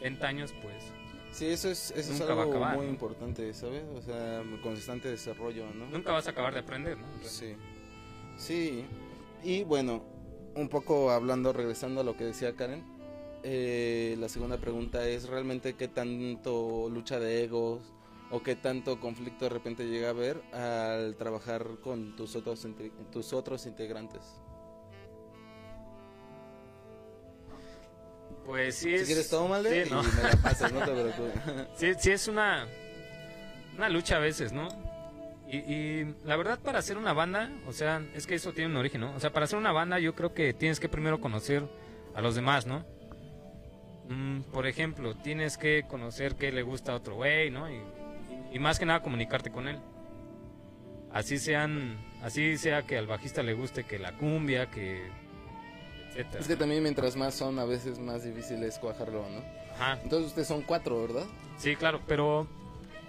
70 0.00 0.26
años, 0.26 0.54
pues 0.60 0.92
Sí, 1.32 1.46
eso 1.46 1.70
es, 1.70 1.90
eso 1.92 2.12
es 2.12 2.20
algo 2.20 2.42
acabar, 2.42 2.76
muy 2.76 2.86
¿no? 2.86 2.92
importante, 2.92 3.52
¿sabes? 3.54 3.82
O 3.96 4.02
sea, 4.02 4.42
constante 4.62 5.08
desarrollo, 5.08 5.64
¿no? 5.74 5.86
nunca 5.86 6.12
vas 6.12 6.26
a 6.26 6.30
acabar 6.30 6.52
de 6.52 6.60
aprender, 6.60 6.98
¿no? 6.98 7.06
Sí. 7.22 7.56
Sí, 8.36 8.84
y 9.42 9.64
bueno, 9.64 10.02
un 10.54 10.68
poco 10.68 11.10
hablando, 11.10 11.52
regresando 11.52 12.02
a 12.02 12.04
lo 12.04 12.16
que 12.16 12.24
decía 12.24 12.54
Karen, 12.54 12.84
eh, 13.42 14.16
la 14.20 14.28
segunda 14.28 14.58
pregunta 14.58 15.06
es 15.08 15.28
realmente 15.28 15.74
qué 15.74 15.88
tanto 15.88 16.88
lucha 16.90 17.18
de 17.18 17.44
egos 17.44 17.80
o 18.30 18.42
qué 18.42 18.54
tanto 18.54 19.00
conflicto 19.00 19.46
de 19.46 19.48
repente 19.50 19.86
llega 19.86 20.08
a 20.08 20.10
haber 20.10 20.42
al 20.54 21.16
trabajar 21.16 21.66
con 21.82 22.14
tus 22.14 22.36
otros, 22.36 22.66
tus 23.10 23.32
otros 23.32 23.66
integrantes. 23.66 24.22
Pues 28.46 28.74
sí 28.76 28.90
Si 28.90 28.94
es... 28.94 29.06
quieres 29.06 29.28
tómale 29.30 29.84
sí, 29.84 29.90
¿no? 29.90 30.02
y 30.02 30.06
me 30.06 30.22
la 30.22 30.36
pasas, 30.42 30.72
no 30.72 30.80
te 30.80 30.92
preocupes. 30.92 31.32
Sí, 31.76 31.92
sí 31.98 32.10
es 32.10 32.28
una, 32.28 32.66
una 33.76 33.88
lucha 33.88 34.16
a 34.16 34.20
veces, 34.20 34.52
¿no? 34.52 34.68
Y, 35.48 35.56
y 35.58 36.14
la 36.24 36.36
verdad 36.36 36.58
para 36.58 36.78
hacer 36.78 36.96
una 36.96 37.12
banda, 37.12 37.50
o 37.66 37.72
sea, 37.72 38.02
es 38.14 38.26
que 38.26 38.34
eso 38.34 38.52
tiene 38.52 38.70
un 38.70 38.76
origen, 38.76 39.02
¿no? 39.02 39.14
O 39.14 39.20
sea, 39.20 39.32
para 39.32 39.44
hacer 39.44 39.58
una 39.58 39.72
banda 39.72 39.98
yo 39.98 40.14
creo 40.14 40.32
que 40.34 40.54
tienes 40.54 40.80
que 40.80 40.88
primero 40.88 41.20
conocer 41.20 41.62
a 42.14 42.20
los 42.20 42.34
demás, 42.34 42.66
¿no? 42.66 42.84
Mm, 44.08 44.42
por 44.52 44.66
ejemplo, 44.66 45.14
tienes 45.16 45.58
que 45.58 45.84
conocer 45.88 46.34
qué 46.36 46.50
le 46.52 46.62
gusta 46.62 46.92
a 46.92 46.96
otro 46.96 47.14
güey, 47.16 47.50
¿no? 47.50 47.70
Y, 47.70 47.80
y 48.52 48.58
más 48.58 48.78
que 48.78 48.86
nada 48.86 49.02
comunicarte 49.02 49.50
con 49.50 49.68
él. 49.68 49.78
Así 51.12 51.38
sean, 51.38 51.98
así 52.22 52.56
sea 52.56 52.82
que 52.82 52.96
al 52.96 53.06
bajista 53.06 53.42
le 53.42 53.52
guste 53.52 53.84
que 53.84 53.98
la 53.98 54.12
cumbia, 54.12 54.70
que 54.70 55.10
etcétera. 56.12 56.40
Es 56.40 56.46
que 56.48 56.56
también 56.56 56.82
mientras 56.82 57.16
más 57.16 57.34
son, 57.34 57.58
a 57.58 57.64
veces 57.64 57.98
más 57.98 58.24
difícil 58.24 58.62
es 58.62 58.78
cuajarlo, 58.78 59.24
¿no? 59.28 59.42
Ajá, 59.74 59.98
Entonces 60.02 60.28
ustedes 60.28 60.48
son 60.48 60.62
cuatro, 60.62 61.00
¿verdad? 61.02 61.24
sí, 61.58 61.76
claro, 61.76 62.00
pero 62.06 62.46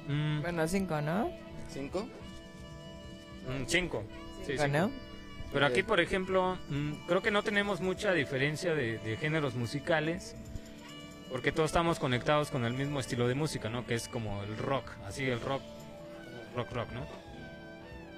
mm, 0.07 0.41
Bueno, 0.41 0.67
cinco, 0.67 1.01
¿no? 1.01 1.29
¿Cinco? 1.69 2.07
mm, 3.47 3.63
cinco. 3.67 4.03
Sí, 4.45 4.53
Cinco, 4.53 4.63
cinco. 4.63 4.77
¿no? 4.77 4.91
Pero 5.51 5.65
aquí, 5.67 5.83
por 5.83 5.99
ejemplo, 5.99 6.57
mm, 6.69 6.93
creo 7.07 7.21
que 7.21 7.29
no 7.31 7.43
tenemos 7.43 7.79
mucha 7.81 8.11
diferencia 8.13 8.73
de, 8.73 8.97
de 8.99 9.17
géneros 9.17 9.53
musicales, 9.55 10.35
porque 11.29 11.51
todos 11.51 11.69
estamos 11.69 11.99
conectados 11.99 12.49
con 12.49 12.65
el 12.65 12.73
mismo 12.73 12.99
estilo 12.99 13.27
de 13.27 13.35
música, 13.35 13.69
¿no? 13.69 13.85
Que 13.85 13.93
es 13.95 14.07
como 14.07 14.41
el 14.43 14.57
rock, 14.57 14.89
así 15.05 15.25
el 15.25 15.39
rock, 15.41 15.61
rock, 16.55 16.71
rock, 16.71 16.91
¿no? 16.91 17.05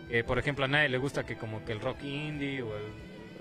Que, 0.10 0.24
por 0.24 0.38
ejemplo, 0.40 0.66
a 0.66 0.68
nadie 0.68 0.88
le 0.90 0.98
gusta 0.98 1.26
que 1.26 1.36
como 1.36 1.64
que 1.66 1.72
el 1.74 1.82
rock 1.82 2.04
indie 2.04 2.62
o 2.62 2.76
el 2.78 2.84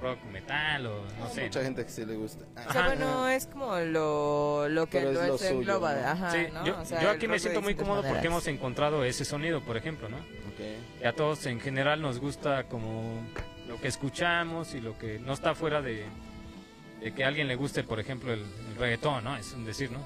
rock 0.00 0.22
metal 0.32 0.86
o 0.86 1.04
no 1.18 1.28
sé. 1.28 1.44
Mucha 1.44 1.60
¿no? 1.60 1.64
gente 1.66 1.84
que 1.84 1.90
sí 1.90 2.04
le 2.04 2.16
gusta. 2.16 2.44
O 2.68 2.72
sea, 2.72 2.86
bueno, 2.86 3.28
es 3.28 3.46
como 3.46 3.76
lo, 3.78 4.68
lo 4.68 4.86
que 4.86 4.98
Pero 4.98 5.22
es 5.22 5.28
lo, 5.28 5.38
suyo, 5.38 5.50
engloba, 5.50 5.94
¿no? 5.94 6.06
ajá, 6.08 6.30
Sí, 6.30 6.38
¿no? 6.52 6.66
yo, 6.66 6.80
O 6.80 6.84
sea, 6.84 7.00
yo 7.00 7.10
el 7.10 7.16
aquí 7.16 7.28
me 7.28 7.38
siento 7.38 7.62
muy 7.62 7.74
cómodo 7.74 8.02
porque 8.02 8.26
hemos 8.26 8.46
encontrado 8.46 9.04
ese 9.04 9.24
sonido, 9.24 9.60
por 9.60 9.76
ejemplo, 9.76 10.08
¿no? 10.08 10.16
Ok. 10.16 11.02
Y 11.02 11.04
a 11.04 11.12
todos 11.14 11.46
en 11.46 11.60
general 11.60 12.00
nos 12.02 12.18
gusta 12.18 12.64
como 12.64 13.20
lo 13.68 13.80
que 13.80 13.88
escuchamos 13.88 14.74
y 14.74 14.80
lo 14.80 14.98
que 14.98 15.18
no 15.18 15.32
está 15.32 15.54
fuera 15.54 15.80
de, 15.82 16.04
de 17.00 17.12
que 17.14 17.24
a 17.24 17.28
alguien 17.28 17.48
le 17.48 17.56
guste, 17.56 17.82
por 17.84 18.00
ejemplo, 18.00 18.32
el, 18.32 18.44
el 18.74 18.80
reggaetón, 18.80 19.24
¿no? 19.24 19.36
Es 19.36 19.52
un 19.52 19.64
decir, 19.64 19.90
¿no? 19.90 19.98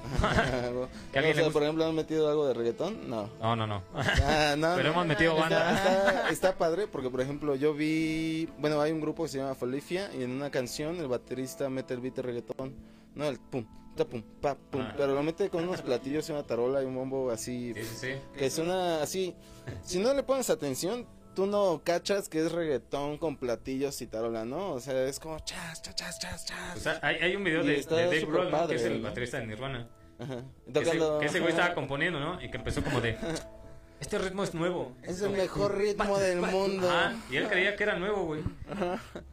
¿Que 1.11 1.19
alguien 1.19 1.35
le 1.37 1.43
guste- 1.43 1.51
por 1.53 1.63
ejemplo, 1.63 1.85
han 1.85 1.95
metido 1.95 2.29
algo 2.29 2.47
de 2.47 2.53
reggaetón? 2.53 3.09
No. 3.09 3.29
No, 3.41 3.55
no, 3.55 3.67
no. 3.67 3.83
Ah, 3.93 4.55
no, 4.57 4.73
Pero 4.75 4.83
no. 4.83 4.89
hemos 4.93 5.05
metido 5.07 5.35
banda. 5.35 5.73
está- 5.75 6.29
está 6.29 6.57
padre 6.57 6.87
porque, 6.87 7.09
por 7.09 7.21
ejemplo, 7.21 7.55
yo 7.55 7.73
vi. 7.73 8.47
Bueno, 8.59 8.79
hay 8.81 8.91
un 8.91 9.01
grupo 9.01 9.23
que 9.23 9.29
se 9.29 9.37
llama 9.39 9.55
Folifia 9.55 10.09
y 10.17 10.23
en 10.23 10.31
una 10.31 10.49
canción 10.49 10.97
el 10.97 11.07
baterista 11.07 11.69
mete 11.69 11.93
el 11.93 11.99
beat 12.01 12.15
de 12.15 12.21
reggaetón. 12.21 12.73
No, 13.15 13.25
el 13.27 13.39
pum, 13.39 13.65
pum, 14.09 14.21
pa, 14.41 14.55
pum. 14.55 14.81
Ah. 14.81 14.93
Pero 14.95 15.13
lo 15.13 15.23
mete 15.23 15.49
con 15.49 15.63
unos 15.67 15.81
platillos 15.81 16.29
y 16.29 16.31
una 16.31 16.43
tarola 16.43 16.81
y 16.81 16.85
un 16.85 16.95
bombo 16.95 17.31
así. 17.31 17.73
Sí, 17.75 17.83
sí, 17.83 17.95
sí. 17.95 18.37
Que 18.37 18.49
suena 18.49 19.01
así. 19.01 19.35
Si 19.83 19.99
no 19.99 20.13
le 20.13 20.23
pones 20.23 20.49
atención, 20.49 21.05
tú 21.39 21.45
no 21.45 21.81
cachas 21.85 22.27
que 22.27 22.45
es 22.45 22.51
reggaetón 22.51 23.17
con 23.17 23.37
platillos 23.37 24.01
y 24.01 24.07
tarola, 24.07 24.43
¿no? 24.43 24.73
O 24.73 24.81
sea, 24.81 25.05
es 25.05 25.21
como 25.21 25.39
chas, 25.39 25.81
chas, 25.81 25.95
chas, 25.95 26.19
chas, 26.19 26.45
chas. 26.45 26.75
O 26.75 26.79
sea, 26.81 26.99
hay, 27.01 27.15
hay 27.15 27.35
un 27.37 27.45
video 27.45 27.63
de, 27.63 27.77
de 27.77 27.83
Dave 27.85 28.25
Grohl, 28.25 28.67
que 28.67 28.75
es 28.75 28.83
el 28.83 29.01
¿no? 29.01 29.07
baterista 29.07 29.39
de 29.39 29.47
Nirvana. 29.47 29.87
Ajá. 30.19 30.43
Que 30.73 30.79
ese, 30.81 30.99
que 31.21 31.25
ese 31.27 31.39
güey 31.39 31.51
estaba 31.51 31.73
componiendo, 31.73 32.19
¿no? 32.19 32.41
Y 32.43 32.51
que 32.51 32.57
empezó 32.57 32.83
como 32.83 32.99
de... 32.99 33.17
Este 34.01 34.17
ritmo 34.17 34.43
es 34.43 34.53
nuevo. 34.53 34.97
Es 35.03 35.21
el 35.21 35.31
mejor 35.31 35.77
ritmo 35.77 36.17
del 36.19 36.41
mundo. 36.41 36.89
Ajá, 36.89 37.15
y 37.31 37.37
él 37.37 37.47
creía 37.47 37.77
que 37.77 37.83
era 37.83 37.97
nuevo, 37.97 38.25
güey. 38.25 38.41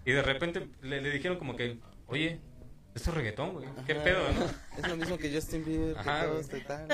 Y 0.04 0.12
de 0.12 0.22
repente 0.22 0.68
le, 0.82 1.00
le 1.00 1.10
dijeron 1.10 1.38
como 1.38 1.56
que, 1.56 1.78
oye, 2.06 2.40
esto 2.94 3.10
es 3.10 3.16
reggaetón, 3.16 3.52
güey. 3.52 3.66
¿Qué 3.84 3.94
Ajá. 3.94 4.04
pedo, 4.04 4.18
no? 4.32 4.80
Es 4.80 4.88
lo 4.88 4.96
mismo 4.96 5.18
que 5.18 5.32
Justin 5.34 5.64
Bieber, 5.64 5.94
que 5.94 6.00
Ajá, 6.00 6.26
todos 6.26 6.48
güey. 6.48 6.62
te 6.62 6.66
tal. 6.68 6.86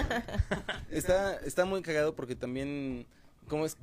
Está, 0.90 1.36
está 1.36 1.66
muy 1.66 1.82
cagado 1.82 2.14
porque 2.14 2.34
también, 2.34 3.06
¿cómo 3.48 3.66
es 3.66 3.76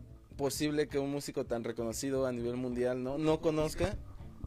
posible 0.43 0.87
que 0.87 0.97
un 0.99 1.11
músico 1.11 1.45
tan 1.45 1.65
reconocido 1.65 2.25
a 2.25 2.31
nivel 2.31 2.55
mundial 2.55 3.03
no, 3.03 3.17
no 3.17 3.41
conozca 3.41 3.97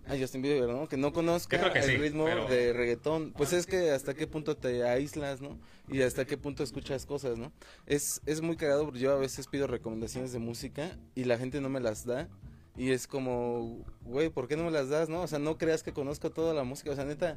a 0.09 0.17
Justin 0.19 0.41
Bieber, 0.41 0.71
¿no? 0.71 0.89
Que 0.89 0.97
no 0.97 1.13
conozca 1.13 1.59
creo 1.61 1.71
que 1.71 1.81
el 1.81 1.85
sí, 1.85 1.97
ritmo 1.99 2.25
pero- 2.25 2.49
de 2.49 2.73
reggaetón. 2.73 3.33
Pues 3.37 3.53
es 3.53 3.67
que 3.67 3.91
hasta 3.91 4.15
qué 4.15 4.27
punto 4.27 4.57
te 4.57 4.85
aíslas, 4.89 5.43
¿no? 5.43 5.59
Y 5.89 6.01
hasta 6.01 6.25
qué 6.25 6.39
punto 6.39 6.63
escuchas 6.63 7.05
cosas, 7.05 7.37
¿no? 7.37 7.53
Es, 7.87 8.23
es 8.25 8.41
muy 8.41 8.57
cagado 8.57 8.85
porque 8.87 9.01
yo 9.01 9.13
a 9.13 9.17
veces 9.17 9.47
pido 9.49 9.67
recomendaciones 9.67 10.33
de 10.33 10.39
música 10.39 10.99
y 11.15 11.25
la 11.25 11.37
gente 11.37 11.61
no 11.61 11.69
me 11.69 11.79
las 11.79 12.07
da. 12.07 12.27
Y 12.75 12.93
es 12.93 13.07
como, 13.07 13.85
güey, 14.07 14.31
¿por 14.31 14.49
qué 14.49 14.57
no 14.57 14.65
me 14.65 14.71
las 14.71 14.89
das, 14.89 15.11
no? 15.11 15.21
O 15.21 15.27
sea, 15.27 15.39
no 15.39 15.59
creas 15.59 15.83
que 15.83 15.93
conozco 15.93 16.31
toda 16.31 16.55
la 16.55 16.65
música. 16.65 16.91
O 16.91 16.95
sea, 16.95 17.05
neta, 17.05 17.37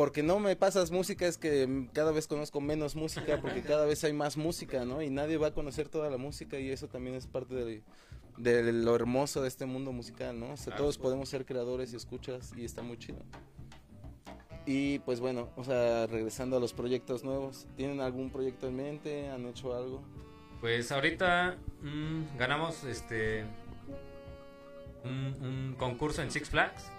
porque 0.00 0.22
no 0.22 0.38
me 0.38 0.56
pasas 0.56 0.90
música 0.90 1.26
es 1.26 1.36
que 1.36 1.88
cada 1.92 2.10
vez 2.10 2.26
conozco 2.26 2.62
menos 2.62 2.96
música 2.96 3.38
porque 3.42 3.60
cada 3.60 3.84
vez 3.84 4.02
hay 4.02 4.14
más 4.14 4.38
música, 4.38 4.86
¿no? 4.86 5.02
Y 5.02 5.10
nadie 5.10 5.36
va 5.36 5.48
a 5.48 5.50
conocer 5.52 5.90
toda 5.90 6.08
la 6.08 6.16
música 6.16 6.58
y 6.58 6.70
eso 6.70 6.88
también 6.88 7.16
es 7.16 7.26
parte 7.26 7.54
de, 7.54 7.82
de 8.38 8.72
lo 8.72 8.94
hermoso 8.96 9.42
de 9.42 9.48
este 9.48 9.66
mundo 9.66 9.92
musical, 9.92 10.40
¿no? 10.40 10.52
O 10.52 10.56
sea, 10.56 10.68
Claro. 10.68 10.84
todos 10.84 10.96
podemos 10.96 11.28
ser 11.28 11.44
creadores 11.44 11.92
y 11.92 11.96
escuchas 11.96 12.54
y 12.56 12.64
está 12.64 12.80
muy 12.80 12.96
chido. 12.96 13.18
Y 14.64 15.00
pues 15.00 15.20
bueno, 15.20 15.50
o 15.56 15.64
sea, 15.64 16.06
regresando 16.06 16.56
a 16.56 16.60
los 16.60 16.72
proyectos 16.72 17.22
nuevos, 17.22 17.66
¿tienen 17.76 18.00
algún 18.00 18.30
proyecto 18.30 18.68
en 18.68 18.76
mente? 18.76 19.28
¿Han 19.28 19.44
hecho 19.48 19.76
algo? 19.76 20.00
Pues 20.62 20.90
ahorita 20.92 21.58
mm, 21.82 22.38
ganamos 22.38 22.84
este 22.84 23.44
un, 25.04 25.36
un 25.42 25.74
concurso 25.78 26.22
en 26.22 26.30
Six 26.30 26.48
Flags 26.48 26.90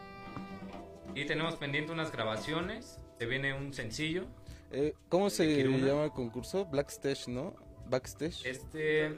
y 1.16 1.26
tenemos 1.26 1.56
pendiente 1.56 1.92
unas 1.92 2.12
grabaciones. 2.12 3.00
Se 3.18 3.26
viene 3.26 3.54
un 3.54 3.74
sencillo. 3.74 4.26
Eh, 4.72 4.94
¿Cómo 5.10 5.30
se 5.30 5.64
llama 5.64 6.06
el 6.06 6.12
concurso? 6.12 6.66
Backstage, 6.66 7.28
¿no? 7.28 7.56
Backstage. 7.88 8.46
Este 8.46 9.14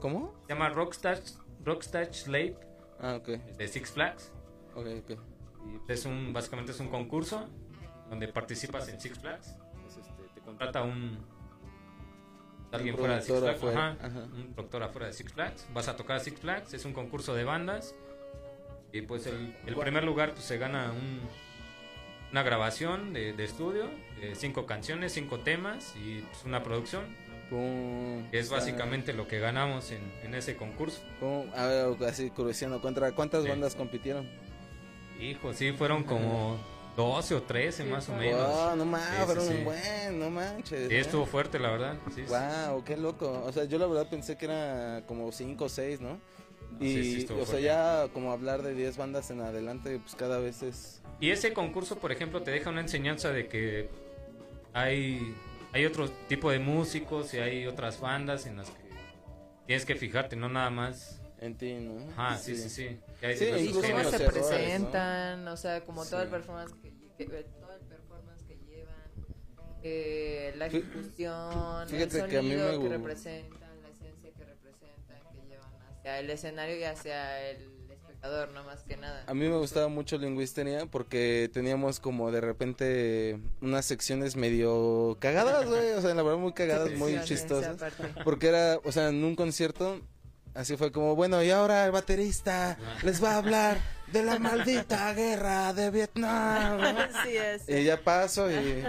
¿Cómo? 0.00 0.34
se 0.46 0.52
llama 0.52 0.68
Rockstage 0.68 1.22
Rockstage 1.64 2.12
Slave 2.14 2.56
Ah, 3.00 3.16
ok, 3.16 3.28
de 3.28 3.68
Six 3.68 3.90
Flags. 3.92 4.32
ok, 4.74 4.86
ok. 5.02 5.10
Y 5.88 5.92
es 5.92 6.04
un 6.04 6.32
básicamente 6.32 6.72
es 6.72 6.80
un 6.80 6.88
concurso 6.88 7.48
donde 8.10 8.28
participas 8.28 8.88
en 8.88 9.00
Six 9.00 9.18
Flags. 9.18 9.56
Entonces, 9.74 10.06
este, 10.06 10.22
te 10.34 10.40
contrata 10.42 10.82
un 10.82 11.18
alguien 12.72 12.96
fuera 12.96 13.16
de 13.16 13.22
Six 13.22 13.38
Flags, 13.38 13.62
ajá, 13.64 13.96
ajá. 14.00 14.18
un 14.34 14.52
productor 14.54 14.82
afuera 14.82 15.06
de 15.08 15.12
Six 15.14 15.32
Flags. 15.32 15.66
Vas 15.72 15.88
a 15.88 15.96
tocar 15.96 16.16
a 16.16 16.20
Six 16.20 16.38
Flags, 16.40 16.74
es 16.74 16.84
un 16.84 16.92
concurso 16.92 17.34
de 17.34 17.44
bandas 17.44 17.94
y 18.96 19.02
pues 19.02 19.26
el, 19.26 19.54
el 19.66 19.74
primer 19.76 20.04
lugar 20.04 20.32
pues 20.32 20.44
se 20.44 20.58
gana 20.58 20.92
un, 20.92 21.20
una 22.32 22.42
grabación 22.42 23.12
de, 23.12 23.32
de 23.32 23.44
estudio, 23.44 23.88
de 24.20 24.34
cinco 24.34 24.66
canciones, 24.66 25.12
cinco 25.12 25.40
temas 25.40 25.94
y 25.96 26.20
pues, 26.20 26.44
una 26.44 26.62
producción. 26.62 27.04
Pum, 27.50 28.28
Que 28.30 28.40
es 28.40 28.50
básicamente 28.50 29.12
lo 29.12 29.28
que 29.28 29.38
ganamos 29.38 29.92
en, 29.92 30.00
en 30.24 30.34
ese 30.34 30.56
concurso. 30.56 31.00
pum, 31.20 31.46
a 31.54 31.66
ver, 31.66 31.86
así 32.08 32.30
curioseando, 32.30 32.80
¿contra 32.80 33.12
cuántas 33.12 33.44
Sí. 33.44 33.48
bandas 33.48 33.74
compitieron? 33.76 34.28
Hijo, 35.20 35.52
sí, 35.54 35.72
fueron 35.72 36.02
como 36.04 36.58
12 36.96 37.34
o 37.36 37.42
13 37.42 37.84
Sí, 37.84 37.88
más 37.88 38.08
o 38.08 38.16
menos. 38.16 38.48
Wow, 38.52 38.76
no 38.76 38.84
mames, 38.84 39.08
Sí, 39.18 39.24
fueron 39.26 39.46
sí. 39.46 39.62
buen, 39.64 40.18
no 40.18 40.30
manches. 40.30 40.88
Sí, 40.88 40.96
estuvo 40.96 41.24
fuerte, 41.24 41.58
la 41.58 41.70
verdad. 41.70 41.96
Sí, 42.14 42.24
sí. 42.26 42.32
Wow, 42.32 42.82
qué 42.84 42.96
loco. 42.96 43.44
O 43.46 43.52
sea, 43.52 43.64
yo 43.64 43.78
la 43.78 43.86
verdad 43.86 44.08
pensé 44.10 44.36
que 44.36 44.46
era 44.46 45.02
como 45.06 45.30
5 45.30 45.64
o 45.64 45.68
6, 45.68 46.00
¿no? 46.00 46.18
No, 46.72 46.84
Y, 46.84 46.88
sí, 46.92 47.20
sí, 47.22 47.32
o 47.32 47.46
sea, 47.46 47.60
ya 47.60 48.08
como 48.12 48.32
hablar 48.32 48.62
de 48.62 48.74
10 48.74 48.96
bandas 48.96 49.30
en 49.30 49.40
adelante, 49.40 49.98
pues 49.98 50.14
cada 50.14 50.38
vez 50.38 50.62
es... 50.62 51.00
Y 51.20 51.30
ese 51.30 51.52
concurso, 51.52 51.96
por 51.98 52.12
ejemplo, 52.12 52.42
te 52.42 52.50
deja 52.50 52.68
una 52.70 52.82
enseñanza 52.82 53.30
de 53.32 53.48
que 53.48 53.88
hay, 54.74 55.34
hay 55.72 55.86
otro 55.86 56.10
tipo 56.28 56.50
de 56.50 56.58
músicos 56.58 57.32
y 57.34 57.38
hay 57.38 57.66
otras 57.66 58.00
bandas 58.00 58.46
en 58.46 58.56
las 58.58 58.68
que 58.70 58.90
tienes 59.66 59.86
que 59.86 59.94
fijarte, 59.94 60.36
no 60.36 60.48
nada 60.48 60.70
más. 60.70 61.20
En 61.40 61.56
ti, 61.56 61.74
¿no? 61.74 61.94
Ah, 62.16 62.36
sí, 62.36 62.56
sí, 62.56 62.68
sí. 62.68 62.98
que 63.20 63.26
hay 63.26 63.36
Sí, 63.36 63.44
Y 63.44 63.68
cómo 63.72 63.82
se 63.82 63.88
errores, 63.90 64.20
presentan, 64.32 65.48
o 65.48 65.56
sea, 65.56 65.80
como 65.84 66.04
todo 66.04 66.20
el 66.22 66.28
Sí. 66.28 66.32
performance 66.32 66.72
que, 66.82 66.92
que- 67.16 67.24
todo 67.26 67.72
el 67.74 67.80
performance 67.86 68.42
que 68.44 68.56
llevan, 68.66 68.94
eh, 69.82 70.54
la 70.56 70.66
ejecución, 70.66 71.88
fíjate 71.88 72.20
el 72.20 72.28
que 72.30 72.36
a 72.38 72.42
mí 72.42 72.50
sonido 72.50 72.66
me 72.66 72.78
que 72.78 72.78
gu- 72.78 72.90
hacia 76.06 76.20
el 76.20 76.30
escenario 76.30 76.78
y 76.78 76.84
hacia 76.84 77.50
el 77.50 77.56
espectador, 77.90 78.50
no 78.52 78.62
más 78.64 78.82
que 78.84 78.96
nada. 78.96 79.24
A 79.26 79.34
mí 79.34 79.48
me 79.48 79.56
gustaba 79.56 79.88
mucho 79.88 80.18
Lingüistería 80.18 80.86
porque 80.86 81.50
teníamos 81.52 81.98
como 81.98 82.30
de 82.30 82.40
repente 82.40 83.38
unas 83.60 83.84
secciones 83.86 84.36
medio 84.36 85.16
cagadas, 85.20 85.66
güey. 85.66 85.90
O 85.92 86.00
sea, 86.00 86.14
la 86.14 86.22
verdad 86.22 86.38
muy 86.38 86.52
cagadas, 86.52 86.92
muy 86.92 87.14
Sí, 87.14 87.24
chistosas. 87.24 87.76
Porque 88.24 88.48
era, 88.48 88.78
o 88.84 88.92
sea, 88.92 89.08
en 89.08 89.24
un 89.24 89.34
concierto, 89.34 90.00
así 90.54 90.76
fue 90.76 90.92
como, 90.92 91.16
bueno, 91.16 91.42
y 91.42 91.50
ahora 91.50 91.84
el 91.86 91.90
baterista 91.90 92.78
les 93.02 93.22
va 93.22 93.32
a 93.32 93.38
hablar 93.38 93.78
de 94.12 94.22
la 94.22 94.38
maldita 94.38 95.12
guerra 95.14 95.72
de 95.72 95.90
Vietnam. 95.90 96.80
Así 97.14 97.36
es. 97.36 97.68
Y 97.68 97.84
ya 97.84 98.00
paso 98.00 98.50
y... 98.50 98.84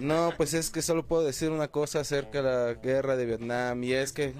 No, 0.00 0.32
pues 0.36 0.52
es 0.54 0.70
que 0.70 0.82
solo 0.82 1.06
puedo 1.06 1.22
decir 1.22 1.50
una 1.50 1.68
cosa 1.68 2.00
acerca 2.00 2.42
de 2.42 2.50
la 2.50 2.74
guerra 2.74 3.16
de 3.16 3.24
Vietnam 3.24 3.82
y 3.84 3.92
es 3.92 4.12
que... 4.12 4.34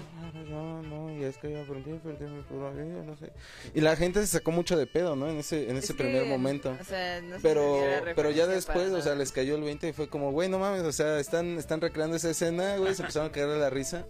No, 0.49 0.81
no, 0.81 1.09
y 1.11 1.23
es 1.23 1.37
que 1.37 1.51
yo 1.51 1.61
aprendí, 1.61 1.91
aprendí 1.91 2.25
no 2.25 3.15
sé. 3.15 3.31
Y 3.73 3.81
la 3.81 3.95
gente 3.95 4.19
se 4.21 4.27
sacó 4.27 4.51
mucho 4.51 4.77
de 4.77 4.87
pedo, 4.87 5.15
¿no? 5.15 5.29
En 5.29 5.37
ese, 5.37 5.69
en 5.69 5.77
ese 5.77 5.93
Es 5.93 5.97
que, 5.97 6.03
primer 6.03 6.25
momento. 6.25 6.75
o 6.79 6.83
sea, 6.83 7.21
no 7.21 7.37
se 7.37 7.41
Pero, 7.41 7.81
pero 8.15 8.31
ya 8.31 8.45
después, 8.47 8.91
o 8.91 9.01
sea, 9.01 9.15
les 9.15 9.31
cayó 9.31 9.55
el 9.55 9.61
20 9.61 9.87
y 9.87 9.93
fue 9.93 10.09
como, 10.09 10.31
güey, 10.31 10.49
no 10.49 10.59
mames, 10.59 10.83
o 10.83 10.91
sea, 10.91 11.19
están, 11.19 11.57
están 11.57 11.79
recreando 11.79 12.17
esa 12.17 12.29
escena, 12.29 12.75
güey, 12.77 12.93
se 12.93 13.01
empezaron 13.01 13.29
a 13.29 13.31
caer 13.31 13.47
la 13.47 13.69
risa 13.69 14.05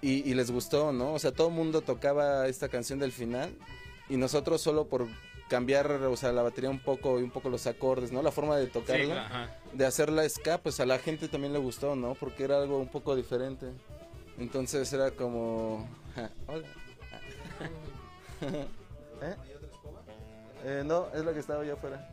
y, 0.00 0.28
y 0.28 0.34
les 0.34 0.50
gustó, 0.50 0.92
¿no? 0.92 1.12
O 1.12 1.18
sea, 1.18 1.32
todo 1.32 1.48
el 1.48 1.54
mundo 1.54 1.82
tocaba 1.82 2.48
esta 2.48 2.68
canción 2.68 2.98
del 2.98 3.12
final 3.12 3.54
y 4.08 4.16
nosotros 4.16 4.62
solo 4.62 4.86
por 4.88 5.06
cambiar, 5.48 5.90
o 5.90 6.16
sea, 6.16 6.32
la 6.32 6.42
batería 6.42 6.70
un 6.70 6.80
poco 6.80 7.20
y 7.20 7.22
un 7.22 7.30
poco 7.30 7.48
los 7.50 7.66
acordes, 7.66 8.12
¿no? 8.12 8.22
La 8.22 8.30
forma 8.32 8.56
de 8.56 8.66
Sí, 8.66 8.72
tocarla, 8.72 9.26
ajá. 9.26 9.50
de 9.72 9.86
hacer 9.86 10.10
la 10.10 10.28
ska, 10.28 10.58
pues 10.58 10.80
a 10.80 10.86
la 10.86 10.98
gente 10.98 11.28
también 11.28 11.52
le 11.52 11.58
gustó, 11.58 11.94
¿no? 11.96 12.14
Porque 12.14 12.44
era 12.44 12.58
algo 12.58 12.78
un 12.78 12.88
poco 12.88 13.14
diferente. 13.16 13.66
Entonces 14.38 14.92
era 14.92 15.10
como, 15.12 15.88
ja, 16.14 16.30
hola. 16.48 16.66
¿Eh? 19.22 19.34
Eh, 20.64 20.82
no, 20.84 21.06
es 21.14 21.24
la 21.24 21.32
que 21.32 21.40
estaba 21.40 21.62
allá 21.62 21.74
afuera. 21.74 22.10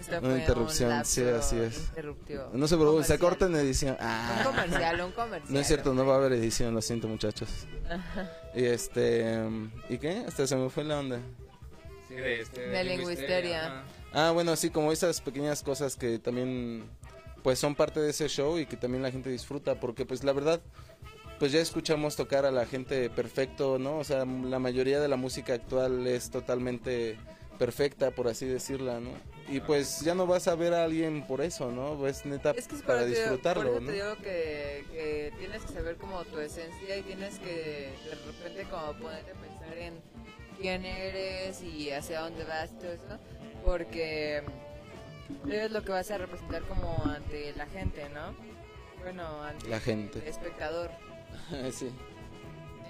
Esta 0.00 0.18
Una 0.18 0.36
interrupción, 0.38 0.92
un 0.92 1.04
sí, 1.06 1.22
así 1.24 1.56
es. 1.58 1.90
No 2.52 2.68
se 2.68 2.76
preocupen, 2.76 3.04
se 3.04 3.18
corta 3.18 3.46
en 3.46 3.54
edición. 3.56 3.92
Un 3.92 3.98
Ah, 4.00 4.42
comercial, 4.44 5.00
un 5.00 5.12
comercial. 5.12 5.54
no 5.54 5.60
es 5.60 5.66
cierto, 5.66 5.94
no 5.94 6.04
va 6.04 6.14
a 6.14 6.16
haber 6.18 6.32
edición, 6.34 6.74
lo 6.74 6.82
siento 6.82 7.08
muchachos. 7.08 7.48
Ajá. 7.88 8.30
Y 8.56 8.64
este, 8.64 9.38
¿y 9.90 9.98
qué? 9.98 10.24
Hasta 10.26 10.46
se 10.46 10.56
me 10.56 10.70
fue 10.70 10.82
la 10.82 10.98
onda. 10.98 11.20
Sí, 12.08 12.14
de, 12.14 12.40
este, 12.40 12.60
De 12.68 12.84
lingüisteria. 12.84 13.66
ajá. 13.66 13.84
Ah, 14.12 14.30
bueno, 14.32 14.52
así 14.52 14.70
como 14.70 14.92
esas 14.92 15.20
pequeñas 15.20 15.62
cosas 15.62 15.96
que 15.96 16.18
también, 16.18 16.84
pues 17.42 17.58
son 17.58 17.74
parte 17.74 18.00
de 18.00 18.10
ese 18.10 18.28
show 18.28 18.58
y 18.58 18.66
que 18.66 18.76
también 18.76 19.02
la 19.02 19.10
gente 19.10 19.28
disfruta, 19.30 19.74
porque 19.78 20.06
pues 20.06 20.24
la 20.24 20.32
verdad, 20.32 20.60
pues 21.38 21.52
ya 21.52 21.60
escuchamos 21.60 22.16
tocar 22.16 22.46
a 22.46 22.50
la 22.50 22.64
gente 22.64 23.10
perfecto, 23.10 23.78
¿no? 23.78 23.98
O 23.98 24.04
sea, 24.04 24.24
la 24.24 24.58
mayoría 24.58 25.00
de 25.00 25.08
la 25.08 25.16
música 25.16 25.52
actual 25.54 26.06
es 26.06 26.30
totalmente 26.30 27.18
perfecta, 27.58 28.10
por 28.10 28.28
así 28.28 28.46
decirla, 28.46 29.00
¿no? 29.00 29.10
Y 29.48 29.60
pues 29.60 30.00
ya 30.00 30.14
no 30.14 30.26
vas 30.26 30.48
a 30.48 30.54
ver 30.54 30.74
a 30.74 30.84
alguien 30.84 31.26
por 31.26 31.40
eso, 31.40 31.70
¿no? 31.70 32.06
Es 32.06 32.24
neta 32.26 32.52
Es 32.52 32.68
que 32.68 32.76
es 32.76 32.82
para 32.82 33.00
te 33.00 33.06
disfrutarlo, 33.10 33.62
por 33.64 33.72
eso 33.72 33.80
¿no? 33.80 33.86
te 33.86 33.92
digo 33.92 34.16
que, 34.16 34.84
que 34.92 35.32
tienes 35.38 35.62
que 35.62 35.72
saber 35.72 35.96
como 35.96 36.24
tu 36.24 36.38
esencia 36.38 36.96
y 36.96 37.02
tienes 37.02 37.38
que 37.38 37.92
de 38.08 38.14
repente 38.26 38.66
como 38.70 38.92
ponerte 38.94 39.30
a 39.30 39.34
pensar 39.34 39.78
en 39.78 39.94
quién 40.60 40.84
eres 40.84 41.62
y 41.62 41.90
hacia 41.90 42.20
dónde 42.20 42.44
vas 42.44 42.70
y 42.72 42.74
todo 42.76 42.92
eso, 42.92 43.18
porque 43.64 44.42
eres 45.48 45.70
lo 45.70 45.84
que 45.84 45.92
vas 45.92 46.10
a 46.10 46.18
representar 46.18 46.62
como 46.62 47.02
ante 47.04 47.52
la 47.56 47.66
gente, 47.66 48.08
¿no? 48.10 48.34
Bueno, 49.02 49.42
ante 49.42 49.68
La 49.68 49.80
gente. 49.80 50.18
el 50.20 50.26
espectador. 50.28 50.90
sí. 51.72 51.90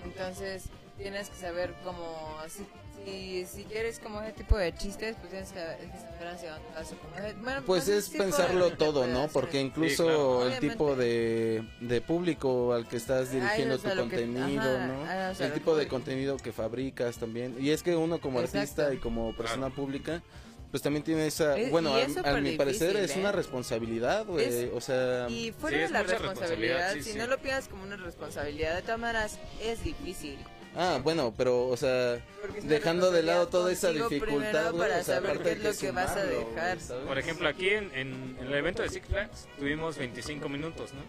Entonces 0.06 0.64
tienes 0.98 1.28
que 1.28 1.36
saber 1.36 1.74
como 1.84 2.04
si, 2.48 2.64
si, 3.04 3.46
si 3.46 3.64
quieres 3.64 3.98
como 3.98 4.20
ese 4.22 4.32
tipo 4.32 4.56
de 4.56 4.74
chistes, 4.74 5.16
pues 5.16 5.30
tienes 5.30 5.50
que 5.50 5.58
saber 5.58 6.28
hacia 6.34 6.52
dónde 6.52 6.68
vas. 6.74 6.94
bueno, 7.42 7.62
Pues 7.66 7.88
es 7.88 8.08
pensarlo 8.08 8.72
todo, 8.76 9.06
¿no? 9.06 9.28
Porque 9.28 9.60
incluso 9.60 10.04
claro. 10.04 10.48
el 10.48 10.58
tipo 10.58 10.96
de, 10.96 11.62
de 11.80 12.00
público 12.00 12.72
al 12.72 12.88
que 12.88 12.96
estás 12.96 13.30
dirigiendo 13.32 13.74
o 13.74 13.78
sea, 13.78 13.90
tu 13.92 13.96
que- 13.96 14.02
contenido, 14.02 14.62
ajá, 14.62 14.86
¿no? 14.86 15.04
ah, 15.06 15.28
o 15.32 15.34
sea, 15.34 15.46
el 15.48 15.52
tipo 15.52 15.76
de 15.76 15.86
contenido 15.88 16.36
que 16.38 16.52
fabricas 16.52 17.18
también. 17.18 17.56
Y 17.60 17.70
es 17.70 17.82
que 17.82 17.94
uno 17.96 18.20
como 18.20 18.40
Exacto. 18.40 18.58
artista 18.60 18.94
y 18.94 18.98
como 18.98 19.34
persona 19.36 19.68
pública, 19.70 20.22
pues 20.70 20.82
también 20.82 21.02
tiene 21.04 21.26
esa... 21.26 21.56
Es- 21.56 21.70
bueno, 21.70 21.96
y 21.98 22.02
a, 22.24 22.32
mi 22.40 22.56
parecer 22.56 22.96
es 22.96 23.16
¿eh? 23.16 23.20
una 23.20 23.32
responsabilidad, 23.32 24.26
güey. 24.26 24.44
Es- 24.46 24.70
O 24.74 24.80
sea... 24.80 25.26
Y 25.28 25.52
fuera 25.52 25.76
Sí, 25.78 25.82
de 25.84 25.88
la 25.90 26.02
responsabilidad, 26.02 26.30
responsabilidad, 26.32 26.92
sí, 26.94 27.02
si 27.02 27.12
sí. 27.12 27.18
no 27.18 27.26
lo 27.26 27.38
piensas 27.38 27.68
como 27.68 27.82
una 27.84 27.96
responsabilidad, 27.96 28.74
de 28.76 28.82
todas 28.82 28.98
maneras 29.00 29.38
es 29.62 29.82
difícil. 29.84 30.38
Ah, 30.78 31.00
bueno, 31.02 31.32
pero, 31.34 31.68
o 31.68 31.76
sea, 31.78 32.20
dejando 32.64 33.10
de 33.10 33.22
lado 33.22 33.48
toda 33.48 33.72
esa 33.72 33.92
dificultad, 33.92 34.72
güey, 34.72 34.88
para 34.90 35.00
o 35.00 35.04
sea, 35.04 35.14
saber 35.16 35.30
aparte 35.30 35.44
qué 35.44 35.68
es 35.68 35.74
lo 35.74 35.80
que 35.80 35.90
vas 35.90 36.14
a 36.16 36.24
dejar. 36.24 36.78
Por 37.06 37.18
ejemplo, 37.18 37.48
aquí 37.48 37.70
en, 37.70 37.90
en- 37.94 38.36
en 38.38 38.46
el 38.46 38.54
evento 38.54 38.82
de 38.82 38.90
Six 38.90 39.06
Flags 39.06 39.48
tuvimos 39.58 39.96
25 39.96 40.48
minutos, 40.50 40.92
¿no? 40.92 41.00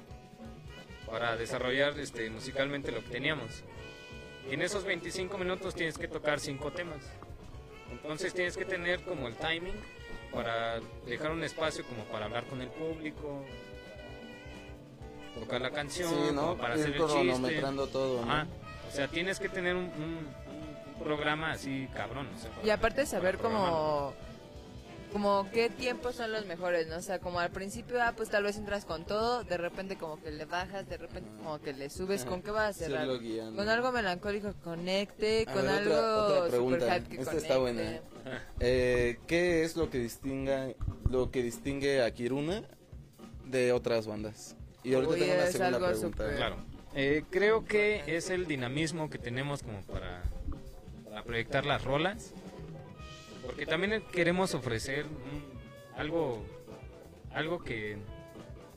Para 1.12 1.36
desarrollar 1.36 2.00
este, 2.00 2.30
musicalmente 2.30 2.92
lo 2.94 3.04
que 3.04 3.10
teníamos. 3.10 3.64
Y 4.50 4.54
en 4.54 4.62
esos 4.62 4.86
25 4.86 5.38
minutos 5.38 5.76
tienes 5.76 5.98
que 5.98 6.08
tocar 6.08 6.40
cinco 6.40 6.72
temas. 6.72 7.00
Entonces 7.92 8.34
tienes 8.34 8.56
que 8.58 8.66
tener 8.66 9.02
como 9.02 9.28
el 9.28 9.36
timing 9.36 9.74
para 10.34 10.80
dejar 11.06 11.32
un 11.32 11.44
espacio 11.44 11.84
como 11.86 12.04
para 12.06 12.26
hablar 12.26 12.44
con 12.46 12.62
el 12.62 12.70
público, 12.70 13.44
tocar 15.40 15.62
la 15.62 15.72
canción, 15.72 16.10
Sí, 16.10 16.34
¿no? 16.34 16.56
para 16.58 16.74
hacer 16.76 16.88
el 16.88 16.94
chiste. 16.98 17.14
cronometrando 17.14 17.88
todo, 17.88 18.26
¿no? 18.26 18.32
Ajá. 18.32 18.48
O 18.90 18.92
sea, 18.96 19.08
tienes 19.08 19.40
que 19.40 19.50
tener 19.50 19.76
un, 19.76 19.84
un- 19.86 20.28
un 20.98 21.04
programa 21.04 21.52
así 21.52 21.88
cabrón. 21.94 22.28
o 22.36 22.40
sea, 22.40 22.50
Y 22.64 22.70
aparte 22.70 23.06
saber 23.06 23.38
programarlo. 23.38 24.14
Como 25.12 25.48
qué 25.54 25.70
tiempos 25.70 26.16
son 26.16 26.32
los 26.32 26.46
mejores, 26.46 26.88
¿no? 26.88 26.98
O 26.98 27.02
sea, 27.02 27.20
como 27.20 27.40
al 27.40 27.52
principio, 27.52 28.02
ah, 28.02 28.14
pues 28.16 28.30
tal 28.30 28.44
vez 28.44 28.58
entras 28.58 28.86
con 28.86 29.06
todo, 29.06 29.44
de 29.44 29.58
repente 29.58 29.98
como 29.98 30.22
que 30.22 30.32
le 30.32 30.46
bajas, 30.46 30.88
de 30.90 30.98
repente 30.98 31.30
como 31.38 31.60
que 31.62 31.74
le 31.74 31.90
subes, 31.90 32.26
¿con 32.26 32.42
qué 32.42 32.52
vas 32.52 32.70
a 32.70 32.74
cerrar? 32.86 33.08
Con 33.56 33.70
algo 33.70 33.92
melancólico 33.92 34.54
que 34.54 34.60
conecte, 34.60 35.46
A 35.48 35.54
con 35.54 35.64
ver, 35.64 35.72
algo 35.72 35.94
otra- 35.94 36.24
otra 36.24 36.36
super 36.38 36.50
pregunta. 36.52 36.94
hype 36.96 37.08
que 37.10 37.16
Esta 37.22 37.26
conecte. 37.32 37.48
está 37.48 37.58
buena. 37.58 38.00
Eh, 38.60 39.20
¿Qué 39.28 39.64
es 39.64 39.76
lo 39.76 39.90
que 39.90 40.00
distinga, 40.00 40.68
lo 41.10 41.32
que 41.32 41.42
distingue 41.44 42.04
a 42.04 42.12
Kiruna 42.12 42.64
de 43.46 43.72
otras 43.72 44.08
bandas? 44.08 44.56
Y 44.84 44.94
ahorita 44.94 45.14
Uy, 45.14 45.20
tengo 45.20 45.34
una 45.34 45.44
es 45.46 45.52
segunda 45.52 45.78
algo 45.78 45.88
pregunta. 45.90 46.18
súper- 46.24 46.36
Claro. 46.36 46.56
Eh, 46.96 47.24
creo 47.30 47.64
que 47.66 48.04
es 48.08 48.30
el 48.30 48.48
dinamismo 48.48 49.10
que 49.10 49.18
tenemos 49.20 49.62
como 49.64 49.82
para, 49.84 50.24
para 51.06 51.24
proyectar 51.24 51.66
las 51.66 51.84
rolas. 51.84 52.34
Porque 53.48 53.66
también 53.66 54.04
queremos 54.12 54.54
ofrecer 54.54 55.06
un- 55.06 56.00
algo, 56.00 56.46
algo 57.34 57.64
que 57.64 57.98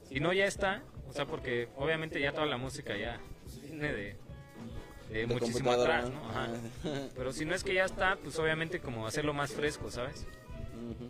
si 0.09 0.21
no 0.21 0.33
ya 0.33 0.47
está, 0.47 0.83
o 1.09 1.13
sea, 1.13 1.27
porque 1.27 1.69
obviamente 1.77 2.21
ya 2.21 2.33
toda 2.33 2.47
la 2.47 2.57
música 2.57 2.97
ya 2.97 3.21
viene 3.63 3.93
de, 3.93 4.17
de 5.11 5.19
De 5.19 5.27
muchísimo 5.27 5.71
atrás, 5.73 6.09
¿no? 6.11 6.31
Ajá. 6.31 6.49
Pero 7.17 7.33
si 7.33 7.45
no 7.45 7.55
es 7.55 7.63
que 7.65 7.75
ya 7.75 7.85
está, 7.85 8.17
pues 8.17 8.39
obviamente 8.39 8.81
como 8.81 9.07
hacerlo 9.07 9.35
más 9.35 9.53
fresco, 9.53 9.91
¿sabes? 9.91 10.27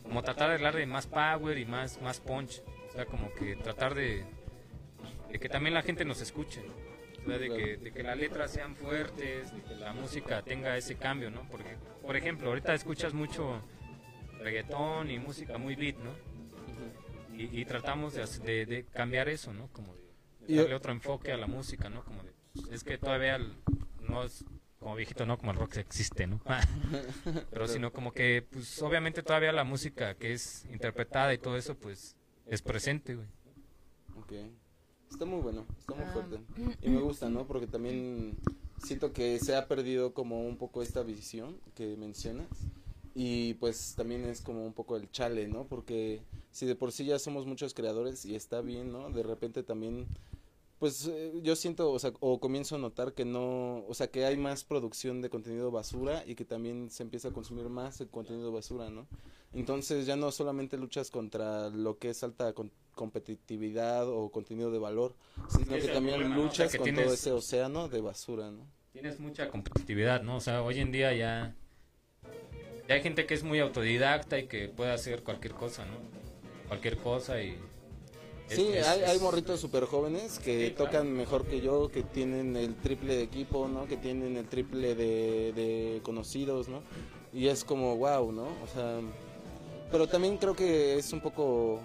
Como 0.03 0.23
tratar 0.23 0.51
de 0.51 0.59
darle 0.65 0.85
más 0.87 1.07
power 1.07 1.57
y 1.57 1.65
más, 1.65 2.01
más 2.03 2.19
punch. 2.19 2.61
O 2.89 2.93
sea, 2.93 3.07
como 3.07 3.33
que 3.35 3.55
tratar 3.57 3.95
de, 3.95 4.25
de 5.31 5.39
que 5.39 5.49
también 5.49 5.75
la 5.75 5.83
gente 5.83 6.05
nos 6.05 6.21
escuche. 6.21 6.63
De 7.27 7.49
que, 7.57 7.77
de 7.77 7.93
que 7.93 8.03
las 8.03 8.17
letras 8.19 8.51
sean 8.51 8.75
fuertes, 8.77 9.55
de 9.55 9.63
que 9.63 9.75
la 9.77 9.93
música 9.93 10.43
tenga 10.43 10.77
ese 10.77 10.97
cambio, 10.97 11.31
¿no? 11.31 11.47
Porque, 11.51 11.77
por 12.03 12.17
ejemplo, 12.17 12.49
ahorita 12.49 12.75
escuchas 12.75 13.13
mucho 13.15 13.61
reggaetón 14.41 15.11
y 15.11 15.19
música 15.19 15.59
muy 15.59 15.75
beat, 15.77 15.97
¿no? 15.99 16.11
Y, 17.37 17.61
y 17.61 17.65
tratamos 17.65 18.15
de, 18.15 18.27
de, 18.45 18.67
de 18.67 18.85
cambiar 18.87 19.29
eso, 19.29 19.53
¿no? 19.53 19.69
Como 19.73 19.95
de, 19.95 20.55
darle 20.57 20.75
otro 20.75 20.93
enfoque 20.93 21.33
a 21.33 21.37
la 21.37 21.47
música, 21.47 21.89
¿no? 21.89 22.05
Como 22.05 22.23
de, 22.23 22.33
es 22.75 22.83
que 22.85 22.99
todavía 22.99 23.37
el- 23.37 23.55
no 24.09 24.25
es 24.25 24.45
como 24.79 24.97
viejito, 24.97 25.27
¿no? 25.27 25.39
Como 25.39 25.53
el 25.53 25.59
rock 25.59 25.77
existe, 25.77 26.27
¿no? 26.27 26.41
Pero 27.51 27.69
sino 27.69 27.93
como 27.93 28.13
que, 28.13 28.47
pues 28.51 28.81
obviamente 28.83 29.23
todavía 29.23 29.53
la 29.53 29.65
música 29.65 30.15
que 30.15 30.33
es 30.33 30.65
interpretada 30.73 31.33
y 31.35 31.39
todo 31.39 31.57
eso, 31.57 31.79
pues 31.79 32.17
es 32.47 32.63
presente, 32.63 33.15
güey. 33.15 33.29
Ok. 34.17 34.33
Está 35.11 35.25
muy 35.25 35.41
bueno, 35.41 35.67
está 35.79 35.95
muy 35.95 36.05
Ah. 36.05 36.13
fuerte. 36.13 36.39
Y 36.83 36.89
me 36.91 37.01
gusta, 37.01 37.29
¿no? 37.29 37.47
Porque 37.47 37.67
también 37.67 38.37
siento 38.79 39.13
que 39.13 39.39
se 39.39 39.57
ha 39.57 39.67
perdido 39.67 40.15
como 40.15 40.47
un 40.47 40.57
poco 40.57 40.83
esta 40.83 41.03
visión 41.03 41.57
que 41.75 41.97
mencionas. 41.97 42.49
Y 43.15 43.55
pues 43.55 43.95
también 43.97 44.25
es 44.25 44.41
como 44.41 44.65
un 44.65 44.73
poco 44.73 44.97
el 44.97 45.11
chale, 45.11 45.49
¿no? 45.49 45.65
Porque 45.67 46.23
si 46.53 46.65
de 46.65 46.77
por 46.77 46.93
sí 46.93 47.05
ya 47.05 47.19
somos 47.19 47.45
muchos 47.45 47.75
creadores 47.75 48.25
y 48.25 48.37
está 48.37 48.61
bien, 48.61 48.93
¿no? 48.93 49.11
De 49.11 49.25
repente 49.25 49.63
también, 49.65 50.07
pues 50.81 51.07
eh, 51.07 51.33
yo 51.43 51.55
siento, 51.57 51.93
o 51.93 51.99
sea, 51.99 52.13
o 52.21 52.41
comienzo 52.41 52.75
a 52.75 52.79
notar 52.79 53.13
que 53.13 53.27
no, 53.27 53.85
o 53.87 53.93
sea, 53.93 54.11
que 54.11 54.25
hay 54.25 54.39
más 54.39 54.65
producción 54.65 55.21
de 55.21 55.29
contenido 55.29 55.71
basura 55.71 56.25
y 56.27 56.35
que 56.35 56.47
también 56.47 56.89
se 56.91 57.03
empieza 57.03 57.29
a 57.29 57.33
consumir 57.33 57.69
más 57.69 58.01
el 58.01 58.09
contenido 58.09 58.51
basura, 58.51 58.89
¿no? 58.89 59.07
Entonces 59.53 60.07
ya 60.07 60.17
no 60.17 60.33
solamente 60.33 60.79
luchas 60.79 61.11
contra 61.11 61.69
lo 61.69 61.99
que 61.99 62.09
es 62.09 62.23
alta 62.25 62.55
con- 62.55 62.73
competitividad 62.95 64.09
o 64.09 64.31
contenido 64.31 64.71
de 64.71 64.79
valor, 64.79 65.15
sino 65.51 65.77
que 65.77 65.89
también 65.89 66.17
problema, 66.17 66.37
¿no? 66.37 66.49
O 66.49 66.51
sea, 66.51 66.65
luchas 66.65 66.73
que 66.73 66.79
con 66.79 66.95
todo 66.95 67.13
ese 67.13 67.33
océano 67.33 67.89
de 67.89 68.01
basura, 68.01 68.51
¿no? 68.51 68.67
Tienes 68.95 69.21
mucha 69.21 69.51
competitividad, 69.51 70.23
¿no? 70.23 70.37
O 70.37 70.41
sea, 70.41 70.63
hoy 70.63 70.81
en 70.81 70.93
día 70.93 71.13
ya, 71.13 71.55
ya 72.89 72.95
hay 72.95 73.03
gente 73.03 73.27
que 73.27 73.35
es 73.35 73.45
muy 73.45 73.59
autodidacta 73.59 74.39
y 74.39 74.47
que 74.47 74.69
puede 74.69 74.93
hacer 74.93 75.23
cualquier 75.25 75.53
cosa, 75.53 75.85
¿no? 75.85 75.93
Cualquier 76.69 76.97
cosa 76.97 77.43
y... 77.43 77.59
Sí, 78.57 78.69
es- 78.75 78.87
hay, 78.87 79.03
hay 79.03 79.19
morritos 79.21 79.61
súper 79.61 79.85
jóvenes 79.85 80.39
que 80.39 80.69
Sí, 80.69 80.75
claro. 80.75 80.91
tocan 80.91 81.13
mejor 81.13 81.45
que 81.47 81.61
yo, 81.61 81.89
que 81.89 82.03
tienen 82.03 82.57
el 82.57 82.75
triple 82.77 83.17
de 83.17 83.23
equipo, 83.23 83.69
¿no? 83.69 83.87
Que 83.87 83.97
tienen 83.97 84.37
el 84.37 84.47
triple 84.49 84.95
de, 84.95 85.53
de 85.53 86.01
conocidos, 86.03 86.69
¿no? 86.69 86.83
Y 87.33 87.47
es 87.49 87.65
como, 87.65 87.97
wow, 87.97 88.33
¿no? 88.33 88.45
O 88.45 88.67
sea, 88.75 89.01
pero 89.93 90.07
también 90.09 90.37
creo 90.37 90.55
que 90.55 90.97
es 90.99 91.13
un 91.13 91.21
poco, 91.21 91.81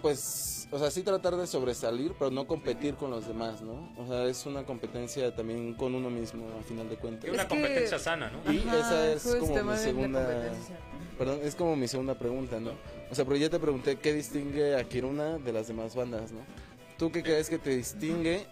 pues, 0.00 0.68
o 0.70 0.78
sea, 0.78 0.90
sí 0.90 1.02
tratar 1.02 1.36
de 1.36 1.46
sobresalir, 1.46 2.14
pero 2.18 2.30
no 2.30 2.46
competir 2.46 2.94
con 2.94 3.10
los 3.10 3.26
demás, 3.26 3.62
¿no? 3.62 3.92
O 3.98 4.06
sea, 4.06 4.24
es 4.26 4.46
una 4.46 4.64
competencia 4.64 5.34
también 5.34 5.74
con 5.74 5.94
uno 5.94 6.10
mismo, 6.10 6.46
a 6.58 6.62
final 6.62 6.88
de 6.88 6.96
cuentas. 6.96 7.26
Y 7.28 7.30
una 7.32 7.42
Es 7.42 7.48
que- 7.48 7.54
competencia 7.54 7.98
sana, 7.98 8.30
¿no? 8.30 8.52
Y 8.52 8.58
Ajá, 8.60 8.78
esa 8.78 9.12
es 9.12 9.36
como 9.36 9.62
mi 9.64 9.76
segunda, 9.76 10.24
competencia. 10.24 10.76
perdón, 11.18 11.40
es 11.42 11.54
como 11.54 11.76
mi 11.76 11.88
segunda 11.88 12.14
pregunta, 12.18 12.60
¿no? 12.60 12.72
O 13.10 13.14
sea, 13.14 13.24
pero 13.24 13.36
ya 13.36 13.50
te 13.50 13.58
pregunté 13.58 13.96
qué 13.96 14.12
distingue 14.12 14.76
a 14.76 14.84
Kiruna 14.84 15.38
de 15.38 15.52
las 15.52 15.68
demás 15.68 15.94
bandas, 15.94 16.32
¿no? 16.32 16.40
¿Tú 16.98 17.10
qué 17.10 17.22
crees 17.22 17.50
que 17.50 17.58
te 17.58 17.70
distingue 17.70 18.46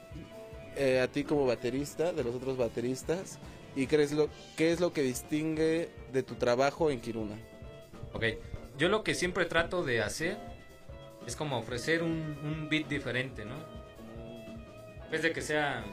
eh, 0.77 1.01
a 1.01 1.09
ti 1.09 1.23
como 1.25 1.47
baterista 1.47 2.13
de 2.13 2.25
los 2.25 2.35
otros 2.35 2.57
bateristas? 2.57 3.39
¿Y 3.77 3.87
crees 3.87 4.13
lo, 4.13 4.29
qué 4.57 4.73
es 4.73 4.81
lo 4.81 4.93
que 4.93 5.03
distingue 5.03 5.89
de 6.13 6.23
tu 6.23 6.35
trabajo 6.35 6.91
en 6.91 7.01
Kiruna? 7.01 7.37
Ok, 8.13 8.25
yo 8.77 8.89
lo 8.89 9.03
que 9.03 9.15
siempre 9.15 9.47
trato 9.47 9.83
de 9.85 10.03
hacer 10.03 10.37
es 11.27 11.37
como 11.37 11.59
ofrecer 11.59 12.03
un, 12.03 12.11
un 12.43 12.69
beat 12.71 12.89
diferente, 12.89 13.45
¿no? 13.45 13.55
En 15.05 15.11
vez 15.11 15.23
de 15.23 15.33
que 15.33 15.41
sea 15.43 15.85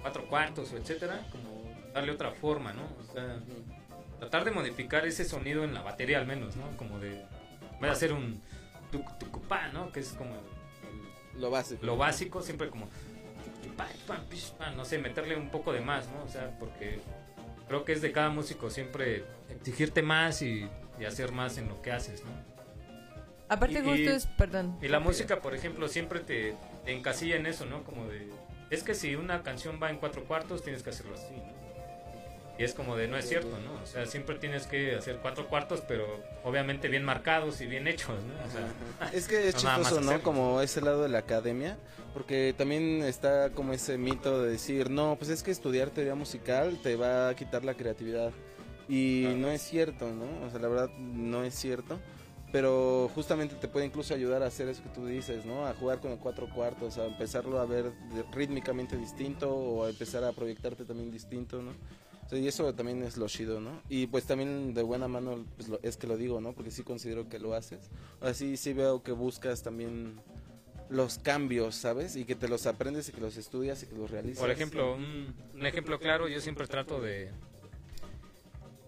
cuatro 0.00 0.26
cuartos 0.28 0.72
o 0.72 0.76
etcétera, 0.76 1.26
como 1.30 1.62
darle 1.92 2.12
otra 2.12 2.30
forma, 2.32 2.72
¿no? 2.72 2.82
O 3.00 3.12
sea, 3.12 3.38
tratar 4.18 4.44
de 4.44 4.50
modificar 4.50 5.06
ese 5.06 5.24
sonido 5.24 5.64
en 5.64 5.74
la 5.74 5.82
batería 5.82 6.18
al 6.18 6.26
menos, 6.26 6.56
¿no? 6.56 6.76
Como 6.76 6.98
de, 6.98 7.20
en 7.20 7.80
vez 7.80 7.82
de 7.82 7.88
hacer 7.90 8.12
un 8.12 8.40
tuc, 8.90 9.18
tucupá, 9.18 9.68
¿no? 9.68 9.92
Que 9.92 10.00
es 10.00 10.10
como 10.14 10.34
el- 10.34 11.40
Lo 11.40 11.50
básico. 11.50 11.84
lo 11.86 11.96
básico, 11.96 12.42
siempre 12.42 12.68
como, 12.70 12.88
no 14.76 14.84
sé, 14.84 14.98
meterle 14.98 15.36
un 15.36 15.50
poco 15.50 15.72
de 15.72 15.80
más, 15.80 16.08
¿no? 16.10 16.24
O 16.24 16.28
sea, 16.28 16.56
porque 16.58 17.00
creo 17.68 17.84
que 17.84 17.92
es 17.92 18.02
de 18.02 18.12
cada 18.12 18.30
músico 18.30 18.70
siempre 18.70 19.24
exigirte 19.50 20.02
más 20.02 20.42
y, 20.42 20.68
y 20.98 21.04
hacer 21.04 21.32
más 21.32 21.58
en 21.58 21.68
lo 21.68 21.80
que 21.82 21.92
haces, 21.92 22.24
¿no? 22.24 22.30
Aparte 23.48 23.82
Y- 23.84 24.06
es, 24.06 24.26
perdón. 24.26 24.76
Y 24.82 24.88
la 24.88 25.00
música, 25.00 25.40
por 25.40 25.54
ejemplo, 25.54 25.88
siempre 25.88 26.20
te, 26.20 26.54
te 26.84 26.92
encasilla 26.92 27.36
en 27.36 27.46
eso, 27.46 27.64
¿no? 27.66 27.82
Como 27.84 28.06
de, 28.06 28.28
es 28.70 28.82
que 28.82 28.94
si 28.94 29.14
una 29.16 29.42
canción 29.42 29.78
va 29.82 29.90
en 29.90 29.96
cuatro 29.96 30.24
cuartos, 30.24 30.62
tienes 30.62 30.82
que 30.82 30.90
hacerlo 30.90 31.14
así, 31.14 31.34
¿no? 31.34 31.58
Y 32.58 32.64
es 32.64 32.74
como 32.74 32.96
de, 32.96 33.06
no 33.06 33.16
es 33.16 33.28
cierto, 33.28 33.56
¿no? 33.64 33.80
O 33.82 33.86
sea, 33.86 34.04
siempre 34.06 34.34
tienes 34.36 34.66
que 34.66 34.96
hacer 34.96 35.18
cuatro 35.22 35.46
cuartos, 35.46 35.80
pero 35.86 36.04
obviamente 36.42 36.88
bien 36.88 37.04
marcados 37.04 37.60
y 37.60 37.66
bien 37.66 37.86
hechos, 37.86 38.16
¿no? 38.24 38.34
O 38.46 38.50
sea, 38.50 39.12
Es 39.16 39.28
que 39.28 39.48
es 39.48 39.54
No, 39.54 39.60
chistoso, 39.60 40.00
¿no? 40.00 40.20
Como 40.22 40.60
ese 40.60 40.80
lado 40.80 41.02
de 41.04 41.08
la 41.08 41.18
academia, 41.18 41.78
porque 42.12 42.52
también 42.58 43.02
está 43.04 43.50
como 43.50 43.72
ese 43.74 43.96
mito 43.96 44.42
de 44.42 44.50
decir, 44.50 44.90
no, 44.90 45.14
pues 45.16 45.30
es 45.30 45.44
que 45.44 45.52
estudiar 45.52 45.90
teoría 45.90 46.16
musical 46.16 46.80
te 46.82 46.96
va 46.96 47.28
a 47.28 47.36
quitar 47.36 47.64
la 47.64 47.74
creatividad. 47.74 48.32
Y 48.88 49.22
Claro. 49.22 49.36
no 49.38 49.48
es 49.50 49.62
cierto, 49.62 50.10
¿no? 50.10 50.46
O 50.46 50.50
sea, 50.50 50.58
la 50.58 50.66
verdad 50.68 50.90
no 50.98 51.44
es 51.44 51.54
cierto. 51.54 52.00
Pero 52.50 53.10
justamente 53.14 53.54
te 53.56 53.68
puede 53.68 53.84
incluso 53.86 54.14
ayudar 54.14 54.42
a 54.42 54.46
hacer 54.46 54.68
eso 54.68 54.82
que 54.82 54.88
tú 54.88 55.04
dices, 55.06 55.44
¿no? 55.44 55.66
A 55.66 55.74
jugar 55.74 56.00
con 56.00 56.12
el 56.12 56.18
cuatro 56.18 56.48
cuartos, 56.48 56.96
a 56.96 57.04
empezarlo 57.06 57.60
a 57.60 57.66
ver 57.66 57.92
rítmicamente 58.32 58.96
distinto 58.96 59.54
o 59.54 59.84
a 59.84 59.90
empezar 59.90 60.24
a 60.24 60.32
proyectarte 60.32 60.84
también 60.86 61.10
distinto, 61.10 61.60
¿no? 61.60 61.72
O 62.24 62.28
sea, 62.30 62.38
y 62.38 62.48
eso 62.48 62.74
también 62.74 63.02
es 63.02 63.16
lo 63.18 63.26
chido, 63.28 63.60
¿no? 63.60 63.82
Y 63.90 64.06
pues 64.06 64.24
también 64.24 64.72
de 64.72 64.82
buena 64.82 65.08
mano 65.08 65.44
pues, 65.56 65.68
lo- 65.68 65.80
es 65.82 65.96
que 65.98 66.06
lo 66.06 66.16
digo, 66.16 66.40
¿no? 66.40 66.52
Porque 66.54 66.70
sí 66.70 66.82
considero 66.82 67.28
que 67.28 67.38
lo 67.38 67.54
haces. 67.54 67.90
Así 68.22 68.56
sí 68.56 68.72
veo 68.72 69.02
que 69.02 69.12
buscas 69.12 69.62
también 69.62 70.20
los 70.88 71.18
cambios, 71.18 71.74
¿sabes? 71.74 72.16
Y 72.16 72.24
que 72.24 72.34
te 72.34 72.48
los 72.48 72.66
aprendes 72.66 73.08
y 73.10 73.12
que 73.12 73.20
los 73.20 73.36
estudias 73.36 73.82
y 73.82 73.86
que 73.86 73.94
los 73.94 74.10
realizas. 74.10 74.38
por 74.40 74.50
ejemplo, 74.50 74.94
un, 74.94 75.34
un 75.54 75.66
ejemplo 75.66 75.98
claro, 75.98 76.28
yo 76.28 76.40
siempre 76.40 76.66
trato 76.66 76.98
de, 77.00 77.30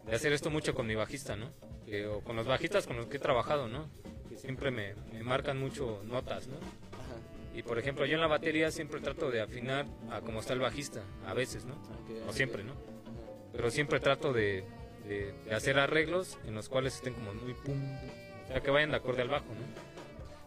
de 0.07 0.15
hacer 0.15 0.33
esto 0.33 0.49
mucho 0.51 0.75
con 0.75 0.87
mi 0.87 0.95
bajista, 0.95 1.37
¿no? 1.37 1.49
Que- 1.91 2.07
o 2.07 2.21
con 2.21 2.37
los 2.37 2.47
bajistas 2.47 2.87
con 2.87 2.97
los 2.97 3.07
que 3.07 3.17
he 3.17 3.21
trabajado, 3.21 3.67
¿no? 3.69 3.89
Que 4.29 4.37
siempre 4.39 4.71
me, 4.71 4.95
me 5.13 5.23
marcan 5.25 5.59
mucho 5.59 6.03
notas, 6.05 6.47
¿no? 6.47 6.57
Ajá. 6.57 7.17
Y 7.55 7.63
por 7.63 7.79
ejemplo, 7.81 8.07
yo 8.07 8.15
en 8.15 8.21
la 8.21 8.29
batería 8.29 8.71
siempre 8.71 9.01
trato 9.01 9.31
de 9.31 9.41
afinar 9.41 9.87
a 10.11 10.21
como 10.21 10.39
está 10.41 10.53
el 10.53 10.61
bajista, 10.61 11.03
a 11.27 11.35
veces, 11.35 11.65
¿no? 11.65 11.75
No 11.75 12.27
ok. 12.31 12.33
siempre, 12.33 12.63
¿no? 12.63 12.75
Pero 13.53 13.71
siempre 13.73 13.99
trato 13.99 14.33
de, 14.33 14.65
de- 15.09 15.35
de 15.45 15.55
hacer 15.55 15.79
arreglos 15.81 16.39
en 16.47 16.55
los 16.55 16.69
cuales 16.69 16.95
estén 16.95 17.15
como 17.15 17.35
muy 17.35 17.55
pum, 17.55 17.83
o 18.45 18.47
sea, 18.49 18.61
que 18.61 18.71
vayan 18.71 18.91
de 18.91 18.97
acorde 18.99 19.23
al 19.23 19.29
bajo, 19.29 19.47
¿no? 19.47 19.91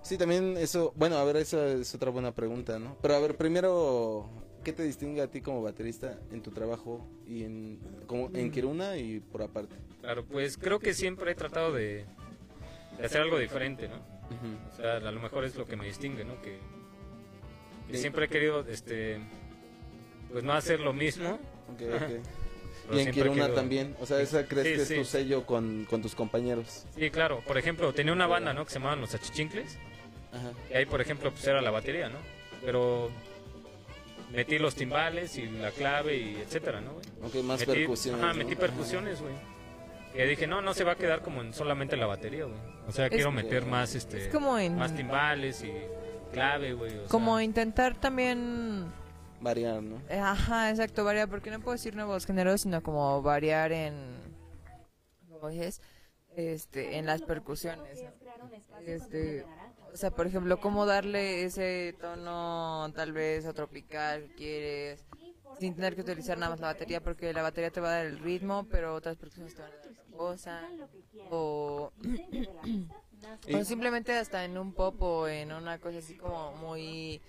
Sí, 0.01 0.17
también 0.17 0.55
eso, 0.57 0.93
bueno, 0.95 1.17
a 1.17 1.23
ver, 1.25 1.37
esa 1.37 1.65
es 1.67 1.93
otra 1.95 2.09
buena 2.09 2.33
pregunta, 2.33 2.79
¿no? 2.79 2.97
Pero 3.01 3.15
a 3.15 3.19
ver, 3.19 3.35
primero, 3.35 4.29
¿qué 4.63 4.73
te 4.73 4.83
distingue 4.83 5.21
a 5.21 5.27
ti 5.27 5.41
como 5.41 5.61
baterista 5.61 6.17
en 6.31 6.41
tu 6.41 6.51
trabajo 6.51 7.05
y 7.27 7.43
en, 7.43 7.79
como, 8.07 8.29
en 8.33 8.51
Kiruna 8.51 8.97
y 8.97 9.19
por 9.19 9.43
aparte? 9.43 9.75
Claro, 10.01 10.25
pues 10.25 10.57
creo 10.57 10.79
que 10.79 10.93
siempre 10.93 11.31
he 11.31 11.35
tratado 11.35 11.71
de, 11.73 12.05
de 12.97 13.05
hacer 13.05 13.21
algo 13.21 13.37
diferente, 13.37 13.87
¿no? 13.87 13.95
O 14.71 14.75
sea, 14.75 14.97
a 14.97 15.11
lo 15.11 15.19
mejor 15.21 15.45
es 15.45 15.55
lo 15.55 15.65
que 15.65 15.75
me 15.75 15.85
distingue, 15.85 16.25
¿no? 16.25 16.41
Que, 16.41 16.57
siempre 17.95 18.25
he 18.25 18.27
querido, 18.29 18.65
este, 18.67 19.19
pues 20.31 20.43
no 20.43 20.53
hacer 20.53 20.79
lo 20.79 20.93
mismo. 20.93 21.39
Ok, 21.73 21.81
ok. 21.81 22.01
pero 22.87 22.99
Y 22.99 23.01
en 23.01 23.11
Kiruna 23.11 23.53
también, 23.53 23.95
o 24.01 24.05
sea, 24.05 24.19
esa 24.21 24.47
crees 24.47 24.67
Sí, 24.67 24.73
que 24.75 24.81
es 24.81 24.87
sí. 24.87 24.95
tu 24.95 25.05
sello 25.05 25.45
con, 25.45 25.85
con 25.85 26.01
tus 26.01 26.15
compañeros. 26.15 26.85
Sí, 26.97 27.11
claro. 27.11 27.41
Por 27.45 27.57
ejemplo, 27.57 27.93
tenía 27.93 28.13
una 28.13 28.25
banda, 28.25 28.53
¿no? 28.53 28.65
Que 28.65 28.71
se 28.71 28.79
llamaban 28.79 29.01
Los 29.01 29.13
Achichincles. 29.13 29.77
Ajá. 30.31 30.51
Y 30.71 30.73
ahí, 30.73 30.85
por 30.85 31.01
ejemplo, 31.01 31.29
pues 31.31 31.45
era 31.45 31.61
la 31.61 31.69
batería, 31.69 32.09
¿no? 32.09 32.17
Pero 32.65 33.11
metí 34.33 34.57
los 34.59 34.75
timbales 34.75 35.37
y 35.37 35.45
la 35.47 35.71
clave 35.71 36.17
y 36.17 36.35
etcétera, 36.35 36.81
¿no? 36.81 36.93
güey? 36.93 37.05
Ok, 37.23 37.35
más 37.45 37.59
metí, 37.61 37.71
percusiones. 37.79 38.21
Ajá, 38.23 38.33
¿no? 38.33 38.39
metí 38.39 38.55
percusiones, 38.55 39.21
güey. 39.21 39.33
Que 40.13 40.25
dije, 40.27 40.45
no, 40.47 40.61
no 40.61 40.73
se 40.73 40.83
va 40.83 40.91
a 40.91 40.95
quedar 40.95 41.21
como 41.21 41.41
en 41.41 41.53
solamente 41.53 41.95
la 41.97 42.05
batería, 42.05 42.45
güey. 42.45 42.57
O 42.87 42.91
sea, 42.91 43.05
Es- 43.07 43.11
quiero 43.11 43.31
meter 43.31 43.65
más, 43.65 43.95
este, 43.95 44.25
Es 44.25 44.31
como 44.33 44.57
en... 44.59 44.75
más 44.75 44.93
timbales 44.95 45.63
y 45.63 45.71
clave, 46.33 46.73
güey. 46.73 46.97
o 46.99 47.05
Como 47.07 47.37
sea, 47.37 47.43
intentar 47.45 47.95
también... 47.95 48.91
Variar, 49.41 49.81
¿no? 49.83 50.01
Ajá, 50.21 50.69
exacto, 50.69 51.03
variar, 51.03 51.29
porque 51.29 51.49
no 51.51 51.59
puedo 51.59 51.73
decir 51.73 51.95
nuevos 51.95 52.25
géneros, 52.25 52.61
sino 52.61 52.81
como 52.83 53.21
variar 53.21 53.71
en... 53.71 53.93
Dices, 55.51 55.81
este, 56.35 56.97
en 56.97 57.05
las 57.05 57.21
percusiones. 57.21 58.03
¿no? 58.03 58.79
Este, 58.85 59.45
o 59.93 59.97
sea, 59.97 60.11
por 60.11 60.27
ejemplo, 60.27 60.59
cómo 60.59 60.85
darle 60.85 61.43
ese 61.43 61.95
tono 61.99 62.91
tal 62.95 63.13
vez 63.13 63.45
a 63.45 63.53
tropical 63.53 64.23
que 64.29 64.35
quieres, 64.35 65.05
sin 65.59 65.75
tener 65.75 65.95
que 65.95 66.01
utilizar 66.01 66.37
nada 66.37 66.51
más 66.51 66.59
la 66.59 66.67
batería, 66.67 67.01
porque 67.01 67.31
la 67.31 67.43
batería 67.43 67.69
te 67.69 67.79
va 67.79 67.89
a 67.89 67.97
dar 67.97 68.05
el 68.07 68.19
ritmo, 68.19 68.65
pero 68.69 68.95
otras 68.95 69.17
percusiones 69.17 69.53
te 69.53 69.61
van 69.61 69.71
a 69.71 69.75
dar 69.75 69.87
otra 69.87 70.03
cosa. 70.17 70.61
O, 71.29 71.91
o 73.53 73.63
simplemente 73.63 74.13
hasta 74.13 74.45
en 74.45 74.57
un 74.57 74.73
pop 74.73 75.01
o 75.01 75.27
en 75.27 75.51
una 75.51 75.77
cosa 75.79 75.99
así 75.99 76.15
como 76.15 76.53
muy 76.53 77.21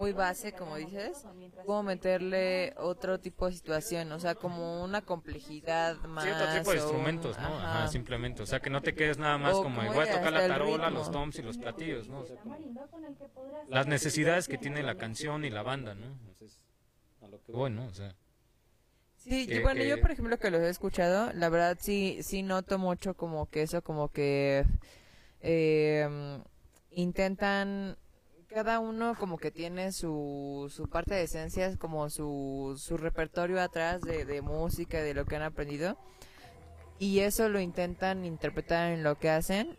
muy 0.00 0.12
base, 0.12 0.52
como 0.52 0.76
dices, 0.76 1.24
como 1.66 1.82
meterle 1.82 2.72
otro 2.78 3.18
tipo 3.18 3.46
de 3.46 3.52
situación, 3.52 4.10
o 4.12 4.20
sea, 4.20 4.34
como 4.34 4.82
una 4.82 5.02
complejidad 5.02 5.96
más. 6.04 6.24
Sí, 6.24 6.30
otro 6.30 6.46
tipo 6.58 6.70
de 6.72 6.76
instrumentos, 6.78 7.38
¿no? 7.38 7.46
Ajá, 7.48 7.78
ajá. 7.80 7.88
simplemente. 7.88 8.42
O 8.42 8.46
sea, 8.46 8.60
que 8.60 8.70
no 8.70 8.80
te 8.80 8.94
quedes 8.94 9.18
nada 9.18 9.38
más 9.38 9.54
O 9.56 9.62
como, 9.64 9.82
voy 9.92 10.06
a 10.06 10.10
tocar 10.10 10.32
la 10.32 10.46
tarola, 10.46 10.90
los 10.90 11.10
toms 11.10 11.38
y 11.38 11.42
los 11.42 11.58
platillos, 11.58 12.08
¿no? 12.08 12.20
O 12.20 12.26
sea, 12.26 12.36
como 12.36 12.56
las 13.68 13.86
necesidades 13.86 14.48
que 14.48 14.58
tiene 14.58 14.82
la 14.82 14.94
canción 14.94 15.44
y 15.44 15.50
la 15.50 15.62
banda, 15.62 15.94
¿no? 15.94 16.06
Entonces, 16.06 16.60
a 17.22 17.28
lo 17.28 17.42
que 17.42 17.52
voy, 17.52 17.70
¿no? 17.70 17.86
O 17.86 17.94
sea, 17.94 18.14
Sí, 19.16 19.46
que- 19.46 19.56
yo- 19.56 19.62
bueno, 19.62 19.80
que- 19.80 19.88
yo 19.88 20.00
por 20.00 20.10
ejemplo 20.12 20.38
que 20.38 20.50
los 20.50 20.60
he 20.62 20.68
escuchado, 20.70 21.30
la 21.34 21.48
verdad 21.50 21.76
sí, 21.80 22.18
sí 22.22 22.42
noto 22.42 22.78
mucho 22.78 23.14
como 23.14 23.46
que 23.50 23.62
eso, 23.62 23.82
como 23.82 24.08
que 24.08 24.64
eh, 25.40 26.40
intentan, 26.90 27.96
cada 28.48 28.78
uno 28.80 29.14
como 29.14 29.38
que 29.38 29.50
tiene 29.50 29.92
su, 29.92 30.72
su 30.74 30.88
parte 30.88 31.14
de 31.14 31.24
esencias, 31.24 31.76
como 31.76 32.08
su, 32.10 32.74
su 32.78 32.96
repertorio 32.96 33.60
atrás 33.60 34.00
de, 34.00 34.24
de 34.24 34.42
música, 34.42 35.02
de 35.02 35.14
lo 35.14 35.24
que 35.26 35.36
han 35.36 35.42
aprendido, 35.42 35.98
y 36.98 37.20
eso 37.20 37.48
lo 37.48 37.60
intentan 37.60 38.24
interpretar 38.24 38.92
en 38.92 39.02
lo 39.02 39.18
que 39.18 39.30
hacen. 39.30 39.78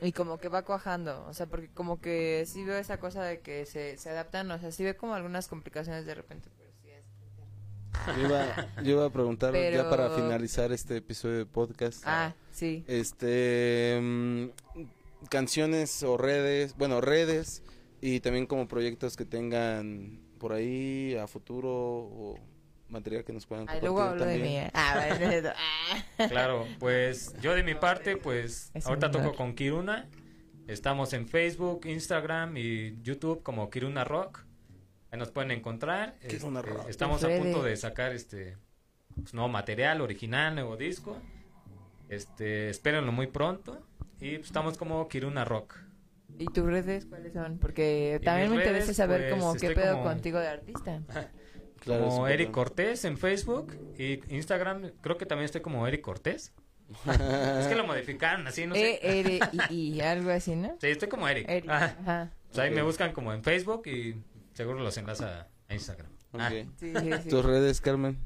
Y 0.00 0.12
como 0.12 0.38
que 0.38 0.48
va 0.48 0.62
cuajando, 0.62 1.26
o 1.26 1.34
sea, 1.34 1.46
porque 1.46 1.68
como 1.70 2.00
que 2.00 2.44
sí 2.46 2.62
veo 2.62 2.78
esa 2.78 3.00
cosa 3.00 3.24
de 3.24 3.40
que 3.40 3.66
se, 3.66 3.96
se 3.96 4.10
adaptan, 4.10 4.48
o 4.52 4.58
sea, 4.60 4.70
sí 4.70 4.84
veo 4.84 4.96
como 4.96 5.14
algunas 5.14 5.48
complicaciones 5.48 6.06
de 6.06 6.14
repente, 6.14 6.48
pero 6.56 6.70
sí 6.80 6.90
es 6.90 7.04
Yo 8.16 8.28
iba, 8.28 8.68
yo 8.84 8.92
iba 8.92 9.06
a 9.06 9.10
preguntar 9.10 9.52
ya 9.52 9.90
para 9.90 10.10
finalizar 10.10 10.70
este 10.70 10.98
episodio 10.98 11.38
de 11.38 11.46
podcast. 11.46 12.04
Ah, 12.06 12.32
sí. 12.52 12.84
Este 12.86 13.98
mm, 14.00 14.46
canciones 15.30 16.02
o 16.02 16.16
redes, 16.16 16.76
bueno, 16.76 17.00
redes 17.00 17.62
y 18.00 18.20
también 18.20 18.46
como 18.46 18.68
proyectos 18.68 19.16
que 19.16 19.24
tengan 19.24 20.20
por 20.38 20.52
ahí 20.52 21.16
a 21.16 21.26
futuro 21.26 21.70
o 21.70 22.38
material 22.88 23.24
que 23.24 23.32
nos 23.32 23.46
puedan 23.46 23.68
Ay, 23.68 23.80
compartir 23.80 23.88
luego 23.90 24.02
hablo 24.02 24.24
de 24.24 24.38
mí. 24.38 24.56
eh. 24.56 24.70
Ah, 24.74 25.16
bueno, 25.18 25.48
ah. 26.18 26.28
claro, 26.28 26.66
pues 26.78 27.34
yo 27.40 27.54
de 27.54 27.62
mi 27.62 27.74
parte, 27.74 28.16
pues 28.16 28.70
Es 28.74 28.86
ahorita 28.86 29.10
toco 29.10 29.34
con 29.34 29.54
Kiruna. 29.54 30.08
Estamos 30.66 31.12
en 31.14 31.26
Facebook, 31.26 31.86
Instagram 31.86 32.56
y 32.56 33.00
YouTube 33.02 33.42
como 33.42 33.70
Kiruna 33.70 34.04
Rock. 34.04 34.44
Ahí 35.10 35.18
nos 35.18 35.30
pueden 35.30 35.50
encontrar. 35.50 36.18
Kiruna 36.28 36.60
Este, 36.60 36.72
Rock. 36.72 36.88
Estamos 36.88 37.24
a 37.24 37.28
punto 37.28 37.62
de 37.62 37.76
sacar 37.76 38.12
este 38.12 38.56
pues, 39.14 39.32
nuevo 39.34 39.48
material, 39.48 40.00
original, 40.02 40.54
nuevo 40.54 40.76
disco. 40.76 41.16
Este, 42.08 42.68
espérenlo 42.70 43.12
muy 43.12 43.26
pronto. 43.26 43.87
Y 44.20 44.36
pues, 44.36 44.46
estamos 44.46 44.76
como 44.78 45.08
Kiruna 45.08 45.44
Rock. 45.44 45.76
¿Y 46.38 46.46
tus 46.46 46.64
redes 46.64 47.06
cuáles 47.06 47.32
son? 47.32 47.58
Porque 47.58 48.20
también 48.24 48.50
me 48.50 48.56
interesa 48.56 48.84
redes, 48.84 48.96
saber 48.96 49.30
pues, 49.30 49.40
como 49.40 49.54
qué 49.54 49.70
pedo 49.70 49.92
como- 49.94 50.04
contigo 50.04 50.38
de 50.38 50.48
artista. 50.48 51.02
Claro, 51.80 52.08
como 52.08 52.26
Eric. 52.26 52.50
Cortés 52.50 53.04
en 53.04 53.16
Facebook 53.16 53.72
y 53.96 54.20
Instagram, 54.34 54.90
creo 55.00 55.16
que 55.16 55.26
también 55.26 55.44
estoy 55.44 55.60
como 55.60 55.86
Eric 55.86 56.00
Cortés. 56.00 56.52
es 57.60 57.66
que 57.68 57.76
lo 57.76 57.86
modificaron 57.86 58.44
así, 58.48 58.66
no 58.66 58.74
sé. 58.74 58.94
E, 59.00 59.20
R, 59.20 59.40
I, 59.70 59.74
I, 59.94 60.00
algo 60.00 60.30
así, 60.30 60.56
¿no? 60.56 60.76
Sí, 60.80 60.88
estoy 60.88 61.08
como 61.08 61.28
Eric. 61.28 61.48
Eric, 61.48 61.70
Ajá. 61.70 61.96
ajá. 62.00 62.30
Pues 62.48 62.58
ahí 62.58 62.72
me 62.72 62.82
buscan 62.82 63.12
como 63.12 63.32
en 63.32 63.44
Facebook 63.44 63.86
y 63.86 64.16
seguro 64.54 64.80
los 64.80 64.96
enlaza 64.98 65.46
a 65.68 65.72
Instagram. 65.74 66.10
Ah. 66.32 66.50
Sí, 66.50 66.66
sí, 66.80 66.92
sí. 67.22 67.28
Tus 67.28 67.44
redes, 67.44 67.80
Carmen. 67.80 68.18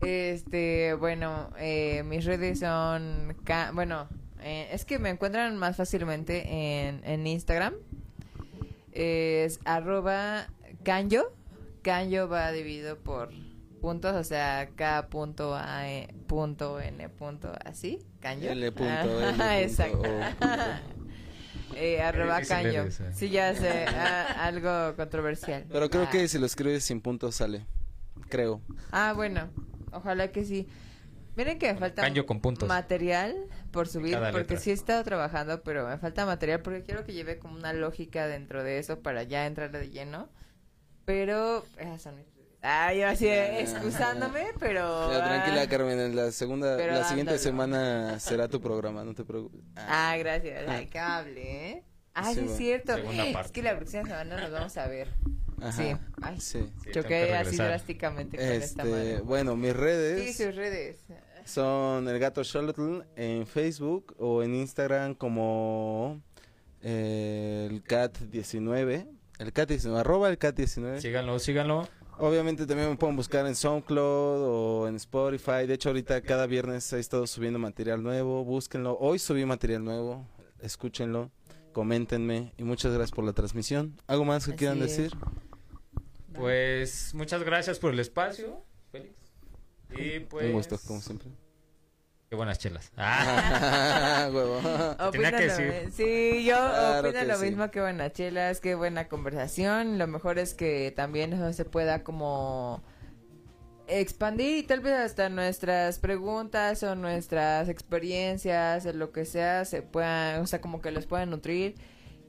Este, 0.00 0.94
bueno, 0.94 1.50
eh, 1.58 2.04
mis 2.04 2.24
redes 2.24 2.60
son, 2.60 3.36
ca- 3.44 3.72
bueno, 3.72 4.08
eh, 4.42 4.68
es 4.72 4.84
que 4.84 4.98
me 4.98 5.10
encuentran 5.10 5.56
más 5.56 5.76
fácilmente 5.76 6.44
en, 6.88 7.00
en 7.04 7.26
Instagram. 7.26 7.74
Es 8.92 9.60
arroba 9.64 10.46
canyo. 10.84 11.32
Canyo 11.82 12.28
va 12.28 12.52
dividido 12.52 12.96
por 12.98 13.30
puntos, 13.80 14.14
o 14.14 14.22
sea, 14.22 14.68
K 14.76 15.08
punto 15.08 15.54
A 15.56 15.88
E 15.90 16.14
punto 16.28 16.78
N 16.80 17.08
punto 17.08 17.52
así, 17.64 17.98
canyo. 18.20 18.50
L 18.52 18.70
punto, 18.70 18.92
Ajá, 18.92 19.58
L 19.58 19.66
punto, 19.76 19.92
exacto. 20.02 20.02
Eh, 21.74 22.02
arroba 22.02 22.40
eh. 22.40 22.90
Sí, 23.14 23.30
ya 23.30 23.54
sé, 23.54 23.86
ah, 23.86 24.44
algo 24.44 24.94
controversial. 24.94 25.64
Pero 25.70 25.88
creo 25.88 26.02
Ah. 26.04 26.10
que 26.10 26.28
si 26.28 26.38
lo 26.38 26.44
escribes 26.44 26.84
sin 26.84 27.00
puntos 27.00 27.36
sale. 27.36 27.64
Creo. 28.28 28.60
Ah, 28.90 29.14
bueno, 29.16 29.48
ojalá 29.90 30.30
que 30.32 30.44
sí. 30.44 30.68
Miren 31.36 31.58
que 31.58 31.72
me 31.72 31.78
falta 31.78 32.02
Canyo 32.02 32.26
con 32.26 32.40
puntos. 32.40 32.68
material 32.68 33.34
por 33.70 33.88
subir, 33.88 34.16
porque 34.18 34.38
letra. 34.40 34.56
sí 34.58 34.70
he 34.70 34.74
estado 34.74 35.02
trabajando, 35.02 35.62
pero 35.62 35.88
me 35.88 35.96
falta 35.98 36.26
material 36.26 36.60
porque 36.60 36.82
quiero 36.84 37.04
que 37.04 37.12
lleve 37.14 37.38
como 37.38 37.56
una 37.56 37.72
lógica 37.72 38.26
dentro 38.26 38.62
de 38.62 38.78
eso 38.78 39.00
para 39.00 39.22
ya 39.22 39.46
entrar 39.46 39.70
de 39.70 39.88
lleno. 39.90 40.28
Pero 41.04 41.64
esas 41.78 42.02
son 42.02 42.16
mis. 42.16 42.26
Ah, 42.64 42.94
yo 42.94 43.08
así 43.08 43.26
excusándome, 43.26 44.46
pero... 44.60 45.10
Ya, 45.10 45.24
tranquila, 45.24 45.62
ah, 45.62 45.68
Carmen. 45.68 45.98
En 45.98 46.14
la 46.14 46.30
segunda, 46.30 46.76
Pero 46.76 46.92
la 46.92 47.02
siguiente 47.04 47.32
ándalo. 47.32 47.38
semana 47.42 48.20
será 48.20 48.46
tu 48.46 48.60
programa, 48.60 49.02
no 49.02 49.14
te 49.14 49.24
preocupes. 49.24 49.60
Ah, 49.74 50.14
gracias. 50.16 50.68
Ay, 50.68 50.86
qué 50.86 50.98
hable, 51.00 51.70
¿eh? 51.70 51.84
Ah, 52.14 52.32
Sí, 52.32 52.40
sí, 52.40 52.44
es 52.46 52.56
cierto. 52.56 52.96
Es 52.96 53.50
que 53.50 53.62
la 53.62 53.74
próxima 53.74 54.04
semana 54.04 54.36
nos 54.40 54.52
vamos 54.52 54.76
a 54.76 54.86
ver. 54.86 55.08
Ajá. 55.62 55.72
Sí. 55.82 55.96
Ay, 56.20 56.40
Sí. 56.40 56.70
Sí, 56.84 56.90
choqué 56.92 57.34
así 57.34 57.56
drásticamente 57.56 58.36
con 58.36 58.46
esta 58.46 58.82
Este, 58.82 58.90
madre. 58.90 59.20
bueno, 59.20 59.56
mis 59.56 59.72
Sí, 59.72 59.76
redes 59.78 60.36
sus 60.36 60.54
redes. 60.54 60.98
son 61.44 62.08
el 62.08 62.18
gato 62.18 62.42
Charlotte 62.44 63.04
en 63.16 63.46
Facebook 63.46 64.14
o 64.18 64.42
en 64.42 64.54
Instagram 64.54 65.14
como 65.14 66.20
eh, 66.82 67.68
el 67.70 67.82
cat19. 67.84 69.06
El 69.38 69.52
cat19, 69.54 69.96
arroba 69.98 70.28
el 70.28 70.38
cat19. 70.38 71.00
Síganlo, 71.00 71.38
síganlo. 71.38 71.88
Obviamente 72.18 72.66
también 72.66 72.90
me 72.90 72.96
pueden 72.96 73.16
buscar 73.16 73.46
en 73.46 73.56
SoundCloud 73.56 74.42
o 74.44 74.86
en 74.88 74.96
Spotify. 74.96 75.66
De 75.66 75.74
hecho, 75.74 75.88
ahorita 75.88 76.20
cada 76.20 76.46
viernes 76.46 76.92
he 76.92 77.00
estado 77.00 77.26
subiendo 77.26 77.58
material 77.58 78.02
nuevo. 78.02 78.44
Búsquenlo. 78.44 78.96
Hoy 79.00 79.18
subí 79.18 79.44
material 79.44 79.82
nuevo. 79.82 80.26
Escúchenlo. 80.60 81.30
Coméntenme. 81.72 82.52
Y 82.58 82.64
muchas 82.64 82.92
gracias 82.92 83.10
por 83.12 83.24
la 83.24 83.32
transmisión. 83.32 83.96
¿Algo 84.06 84.24
más 84.24 84.44
que 84.44 84.50
Así 84.52 84.58
quieran 84.58 84.82
es. 84.82 85.10
Pues 86.42 87.14
muchas 87.14 87.44
gracias 87.44 87.78
por 87.78 87.92
el 87.92 88.00
espacio, 88.00 88.64
Félix. 88.90 89.14
Y 89.96 90.18
pues. 90.20 90.46
Un 90.46 90.52
gusto, 90.54 90.76
como 90.88 91.00
siempre. 91.00 91.28
Qué 92.28 92.34
buenas 92.34 92.58
chelas. 92.58 92.90
Ah, 92.96 94.28
Huevo. 94.34 94.60
Tenía 95.12 95.30
que 95.30 95.44
decir. 95.44 95.92
Sí, 95.92 96.44
yo 96.44 96.56
Claro 96.56 97.08
opino 97.10 97.24
lo 97.26 97.36
sí. 97.36 97.44
mismo 97.44 97.70
que 97.70 97.80
buenas 97.80 98.12
chelas, 98.12 98.58
que 98.58 98.74
buena 98.74 99.06
conversación. 99.06 99.98
Lo 99.98 100.08
mejor 100.08 100.40
es 100.40 100.54
que 100.54 100.92
también 100.96 101.32
eso 101.32 101.52
se 101.52 101.64
pueda 101.64 102.02
como 102.02 102.82
expandir 103.86 104.58
y 104.58 104.62
tal 104.64 104.80
vez 104.80 104.94
hasta 104.94 105.28
nuestras 105.28 106.00
preguntas 106.00 106.82
o 106.82 106.96
nuestras 106.96 107.68
experiencias 107.68 108.84
o 108.86 108.92
lo 108.92 109.12
que 109.12 109.26
sea 109.26 109.64
se 109.64 109.82
puedan, 109.82 110.40
o 110.40 110.46
sea, 110.48 110.60
como 110.60 110.80
que 110.80 110.90
los 110.90 111.06
puedan 111.06 111.30
nutrir 111.30 111.76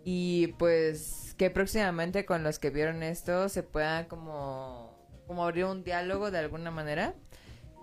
y 0.03 0.47
pues 0.59 1.32
que 1.43 1.49
próximamente 1.49 2.25
con 2.25 2.41
los 2.41 2.57
que 2.57 2.69
vieron 2.69 3.03
esto 3.03 3.49
se 3.49 3.63
puedan 3.63 4.05
como 4.05 4.95
como 5.27 5.43
abrir 5.43 5.65
un 5.65 5.83
diálogo 5.83 6.31
de 6.31 6.37
alguna 6.37 6.71
manera. 6.71 7.15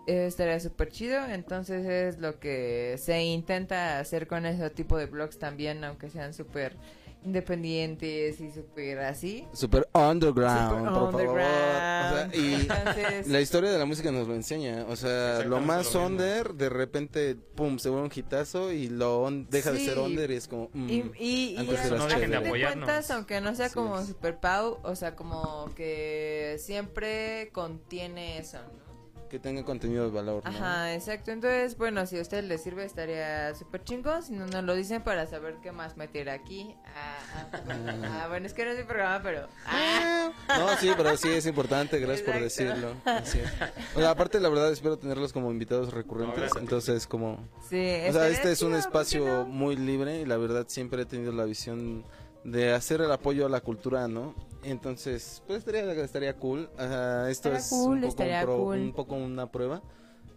Eso 0.07 0.29
estaría 0.29 0.59
súper 0.61 0.91
chido. 0.91 1.27
Entonces 1.27 1.85
es 1.85 2.19
lo 2.21 2.41
que 2.41 2.97
se 2.97 3.23
intenta 3.23 3.99
hacer 3.99 4.27
con 4.27 4.47
ese 4.47 4.71
tipo 4.71 4.97
de 4.97 5.05
blogs 5.05 5.39
también, 5.39 5.85
aunque 5.85 6.09
sean 6.09 6.33
súper 6.33 6.75
independientes 7.25 8.41
y 8.41 8.51
súper 8.51 8.99
así. 9.01 9.47
Super 9.53 9.89
underground, 9.95 10.71
Súper 10.71 10.83
por 10.85 10.95
favor. 10.95 11.15
O 11.15 11.19
underground. 11.19 11.41
sea, 11.43 12.31
y 12.35 12.55
Entonces, 12.55 13.29
la 13.29 13.41
historia 13.41 13.71
de 13.71 13.79
la 13.79 13.85
música 13.85 14.11
nos 14.13 14.27
lo 14.29 14.35
enseña. 14.35 14.85
O 14.89 14.97
sea, 14.97 15.45
lo 15.45 15.61
más 15.61 15.93
lo 15.95 16.07
under, 16.07 16.55
de 16.55 16.69
repente, 16.69 17.37
pum, 17.55 17.79
se 17.79 17.89
vuelve 17.89 18.07
un 18.07 18.13
hitazo 18.15 18.73
y 18.73 18.89
lo 18.89 19.23
on- 19.23 19.49
deja 19.51 19.73
de 19.73 19.81
ser 19.81 19.99
under 19.99 20.31
y 20.31 20.35
es 20.35 20.49
como. 20.49 20.71
mm, 20.73 20.89
Y, 20.91 21.05
y, 21.19 21.55
y 21.55 21.57
antes 21.59 21.79
a- 21.81 21.87
era 21.87 21.97
no 21.99 22.05
dejen 22.07 22.21
fin 22.23 22.31
de 22.31 22.39
de 22.41 22.47
apoyarnos. 22.47 22.85
cuentas, 22.87 23.11
aunque 23.11 23.41
no 23.41 23.55
sea 23.55 23.71
como 23.71 23.99
es. 23.99 24.07
super 24.07 24.39
pau, 24.39 24.79
o 24.83 24.95
sea, 24.97 25.15
como 25.17 25.71
que 25.75 26.57
siempre 26.59 27.51
contiene 27.53 28.39
eso, 28.39 28.59
¿no? 28.59 28.90
Que 29.31 29.39
tenga 29.39 29.65
contenido 29.65 30.05
de 30.05 30.11
valor. 30.11 30.43
¿no? 30.45 30.51
Ajá, 30.51 30.93
exacto. 30.93 31.31
Entonces, 31.31 31.79
bueno, 31.79 32.05
si 32.05 32.19
a 32.19 32.21
usted 32.23 32.45
le 32.45 32.59
sirve 32.59 32.85
estaría 32.85 33.55
súper 33.55 33.83
chingón. 33.85 34.23
Si 34.23 34.33
no, 34.33 34.47
nos 34.47 34.65
lo 34.65 34.75
dicen 34.75 35.03
para 35.03 35.27
saber 35.27 35.57
qué 35.63 35.73
más 35.73 35.97
meter 35.97 36.29
aquí. 36.29 36.75
Ah, 36.95 37.19
ah, 37.53 37.61
bueno, 37.65 37.93
ah, 38.05 38.27
bueno, 38.29 38.47
es 38.47 38.53
que 38.53 38.65
no 38.65 38.73
es 38.73 38.79
mi 38.79 38.85
programa, 38.85 39.23
pero... 39.23 39.49
Ah, 39.65 40.31
No, 40.49 40.77
sí, 40.77 40.91
pero 40.97 41.17
sí 41.17 41.29
es 41.29 41.47
importante, 41.47 41.99
gracias 42.01 42.29
por 42.29 42.41
decirlo. 42.41 42.95
Así 43.05 43.39
es. 43.39 43.51
O 43.95 44.01
sea, 44.01 44.11
aparte, 44.11 44.41
la 44.41 44.49
verdad, 44.49 44.73
espero 44.73 44.99
tenerlos 44.99 45.33
como 45.33 45.51
invitados 45.51 45.95
recurrentes. 45.95 46.53
No, 46.55 46.61
entonces, 46.61 47.07
como. 47.07 47.39
sí, 47.69 47.99
O 48.09 48.13
sea, 48.13 48.29
este 48.29 48.53
es 48.53 48.63
un 48.63 48.73
chido, 48.73 48.91
¿por 48.91 49.07
qué 49.07 49.09
espacio 49.15 49.25
no? 49.25 49.47
muy 49.47 49.77
libre 49.77 50.21
y 50.21 50.27
la 50.27 50.37
verdad 50.37 50.67
siempre 50.69 51.03
he 51.03 51.07
tenido 51.07 51.33
la 51.33 51.45
visión 51.45 52.05
de 52.45 52.73
hacer 52.73 53.01
el 53.01 53.13
apoyo 53.13 53.47
a 53.47 53.49
la 53.49 53.61
cultura, 53.61 54.09
¿no? 54.09 54.35
Entonces, 54.63 55.43
pues 55.47 55.61
estaría, 55.61 55.91
estaría 56.03 56.35
cool. 56.37 56.69
Ajá, 56.77 57.31
esto 57.31 57.49
Estaría 57.49 57.59
es 57.59 57.69
cool, 57.71 57.91
un, 57.95 58.01
poco 58.01 58.09
estaría 58.09 58.41
un, 58.41 58.45
pro- 58.47 58.57
cool. 58.59 58.79
un 58.79 58.93
poco 58.93 59.15
una 59.15 59.51
prueba. 59.51 59.83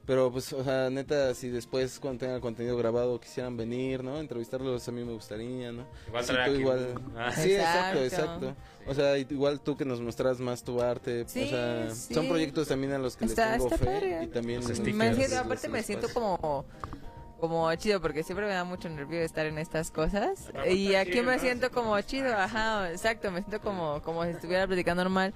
Pero 0.06 0.30
pues, 0.34 0.52
o 0.52 0.62
sea, 0.66 0.90
neta, 0.90 1.34
si 1.34 1.48
después 1.48 1.98
cuando 1.98 2.20
tengan 2.20 2.36
el 2.36 2.42
contenido 2.42 2.76
grabado 2.76 3.18
quisieran 3.22 3.56
venir, 3.56 4.04
¿no? 4.04 4.20
Entrevistarlos 4.20 4.86
a 4.86 4.92
mí 4.92 5.02
me 5.06 5.14
gustaría, 5.14 5.72
¿no? 5.72 5.86
Igual 6.08 6.24
Sí, 6.26 6.34
tú 6.34 6.40
aquí 6.42 6.52
igual. 6.56 6.96
un- 7.06 7.18
Ah, 7.18 7.32
Sí, 7.32 7.54
exacto, 7.54 8.00
Exacto. 8.02 8.46
exacto. 8.50 8.56
O 8.86 8.94
sea, 8.94 9.18
igual 9.18 9.62
tú 9.62 9.78
que 9.78 9.86
nos 9.86 10.02
mostrás 10.02 10.40
más 10.42 10.62
tu 10.62 10.82
arte. 10.82 11.24
Sí, 11.28 11.44
o 11.44 11.48
sea, 11.48 11.90
sí. 11.92 12.14
son 12.14 12.28
proyectos 12.28 12.68
también 12.68 12.92
a 12.92 12.98
los 12.98 13.16
que 13.16 13.24
Está- 13.26 13.52
les 13.52 13.60
tengo 13.64 13.74
está 13.74 13.78
fe. 13.78 13.86
padre. 13.86 14.24
Y 14.24 14.28
también. 14.28 14.60
Me 14.94 15.16
siento, 15.16 15.40
aparte 15.40 15.70
me 15.70 15.82
siento 15.84 16.08
como 16.14 16.66
como 17.44 17.76
chido 17.76 18.00
porque 18.00 18.24
siempre 18.24 18.48
me 18.48 18.54
da 18.54 18.64
mucho 18.64 18.88
nervio 18.88 19.20
estar 19.20 19.46
en 19.46 19.58
estas 19.58 19.92
cosas 19.92 20.50
y 20.66 20.96
aquí 20.96 21.12
chido, 21.12 21.24
me 21.26 21.38
siento 21.40 21.72
como 21.72 22.00
chido, 22.00 22.34
ajá, 22.38 22.90
exacto, 22.90 23.32
me 23.32 23.42
siento 23.42 23.60
como 23.60 24.02
como 24.02 24.24
si 24.24 24.30
estuviera 24.30 24.66
platicando 24.66 25.04
normal. 25.04 25.34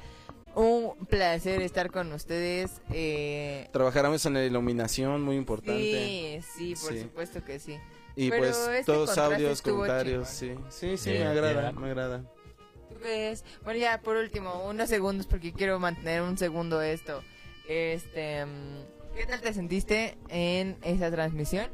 Un 0.56 1.06
placer 1.08 1.62
estar 1.62 1.92
con 1.92 2.14
ustedes. 2.14 2.80
Eh, 2.92 3.68
Trabajáramos 3.74 4.26
en 4.26 4.36
la 4.36 4.46
iluminación, 4.46 5.22
muy 5.22 5.36
importante. 5.36 6.42
sí, 6.56 6.76
sí, 6.76 6.82
por 6.82 6.94
Sí. 6.94 7.02
supuesto 7.02 7.44
que 7.44 7.60
sí. 7.60 7.78
Y 8.16 8.30
Pero 8.30 8.42
pues 8.44 8.58
este 8.70 8.84
todos 8.86 9.18
audios, 9.18 9.62
comentarios, 9.62 10.30
sí. 10.30 10.56
Sí, 10.70 10.96
sí, 10.96 11.10
me 11.10 11.26
agrada, 11.26 11.74
me 11.74 11.88
agrada. 11.88 12.24
¿Tú 12.90 12.96
crees? 13.02 13.44
Bueno, 13.66 13.82
ya 13.82 14.00
por 14.00 14.16
último, 14.16 14.64
unos 14.64 14.88
segundos 14.88 15.28
porque 15.28 15.52
quiero 15.52 15.78
mantener 15.78 16.22
un 16.22 16.38
segundo 16.38 16.82
esto. 16.82 17.22
Este, 17.68 18.46
mm, 18.46 19.14
¿qué 19.18 19.26
tal 19.26 19.42
te 19.42 19.54
sentiste 19.54 20.18
en 20.30 20.78
esa 20.84 21.12
transmisión? 21.12 21.68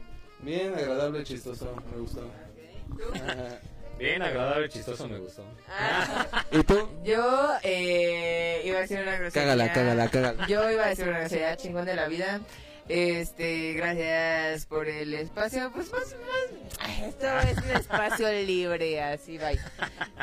Bien, 0.43 0.73
agradable, 0.73 1.23
chistoso, 1.23 1.75
me 1.91 1.99
gustó. 1.99 2.21
Ajá. 3.15 3.59
Bien 3.97 4.21
agradable, 4.21 4.69
chistoso, 4.69 5.07
me 5.07 5.19
gustó. 5.19 5.43
Ah, 5.69 6.45
¿Y 6.51 6.63
tú? 6.63 6.89
yo 7.03 7.49
eh, 7.61 8.61
iba 8.65 8.79
a 8.79 8.81
decir 8.81 8.99
una 8.99 9.15
grosería. 9.17 9.43
Cágala, 9.43 9.71
cágala, 9.71 10.09
cágala. 10.09 10.47
Yo 10.47 10.69
iba 10.71 10.85
a 10.85 10.89
decir 10.89 11.07
una 11.07 11.19
grosería 11.19 11.55
chingón 11.57 11.85
de 11.85 11.95
la 11.95 12.07
vida. 12.07 12.41
Este, 12.89 13.73
gracias 13.73 14.65
por 14.65 14.89
el 14.89 15.13
espacio. 15.13 15.71
Pues 15.73 15.91
más, 15.91 16.01
más. 16.01 16.79
ay, 16.79 17.05
Esto 17.07 17.27
es 17.39 17.57
un 17.59 17.71
espacio 17.71 18.31
libre, 18.31 19.01
así, 19.01 19.37
bye. 19.37 19.59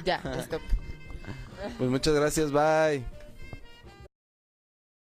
Ya, 0.05 0.21
stop. 0.41 0.61
Pues 1.79 1.91
muchas 1.91 2.15
gracias, 2.15 2.51
bye. 2.53 3.03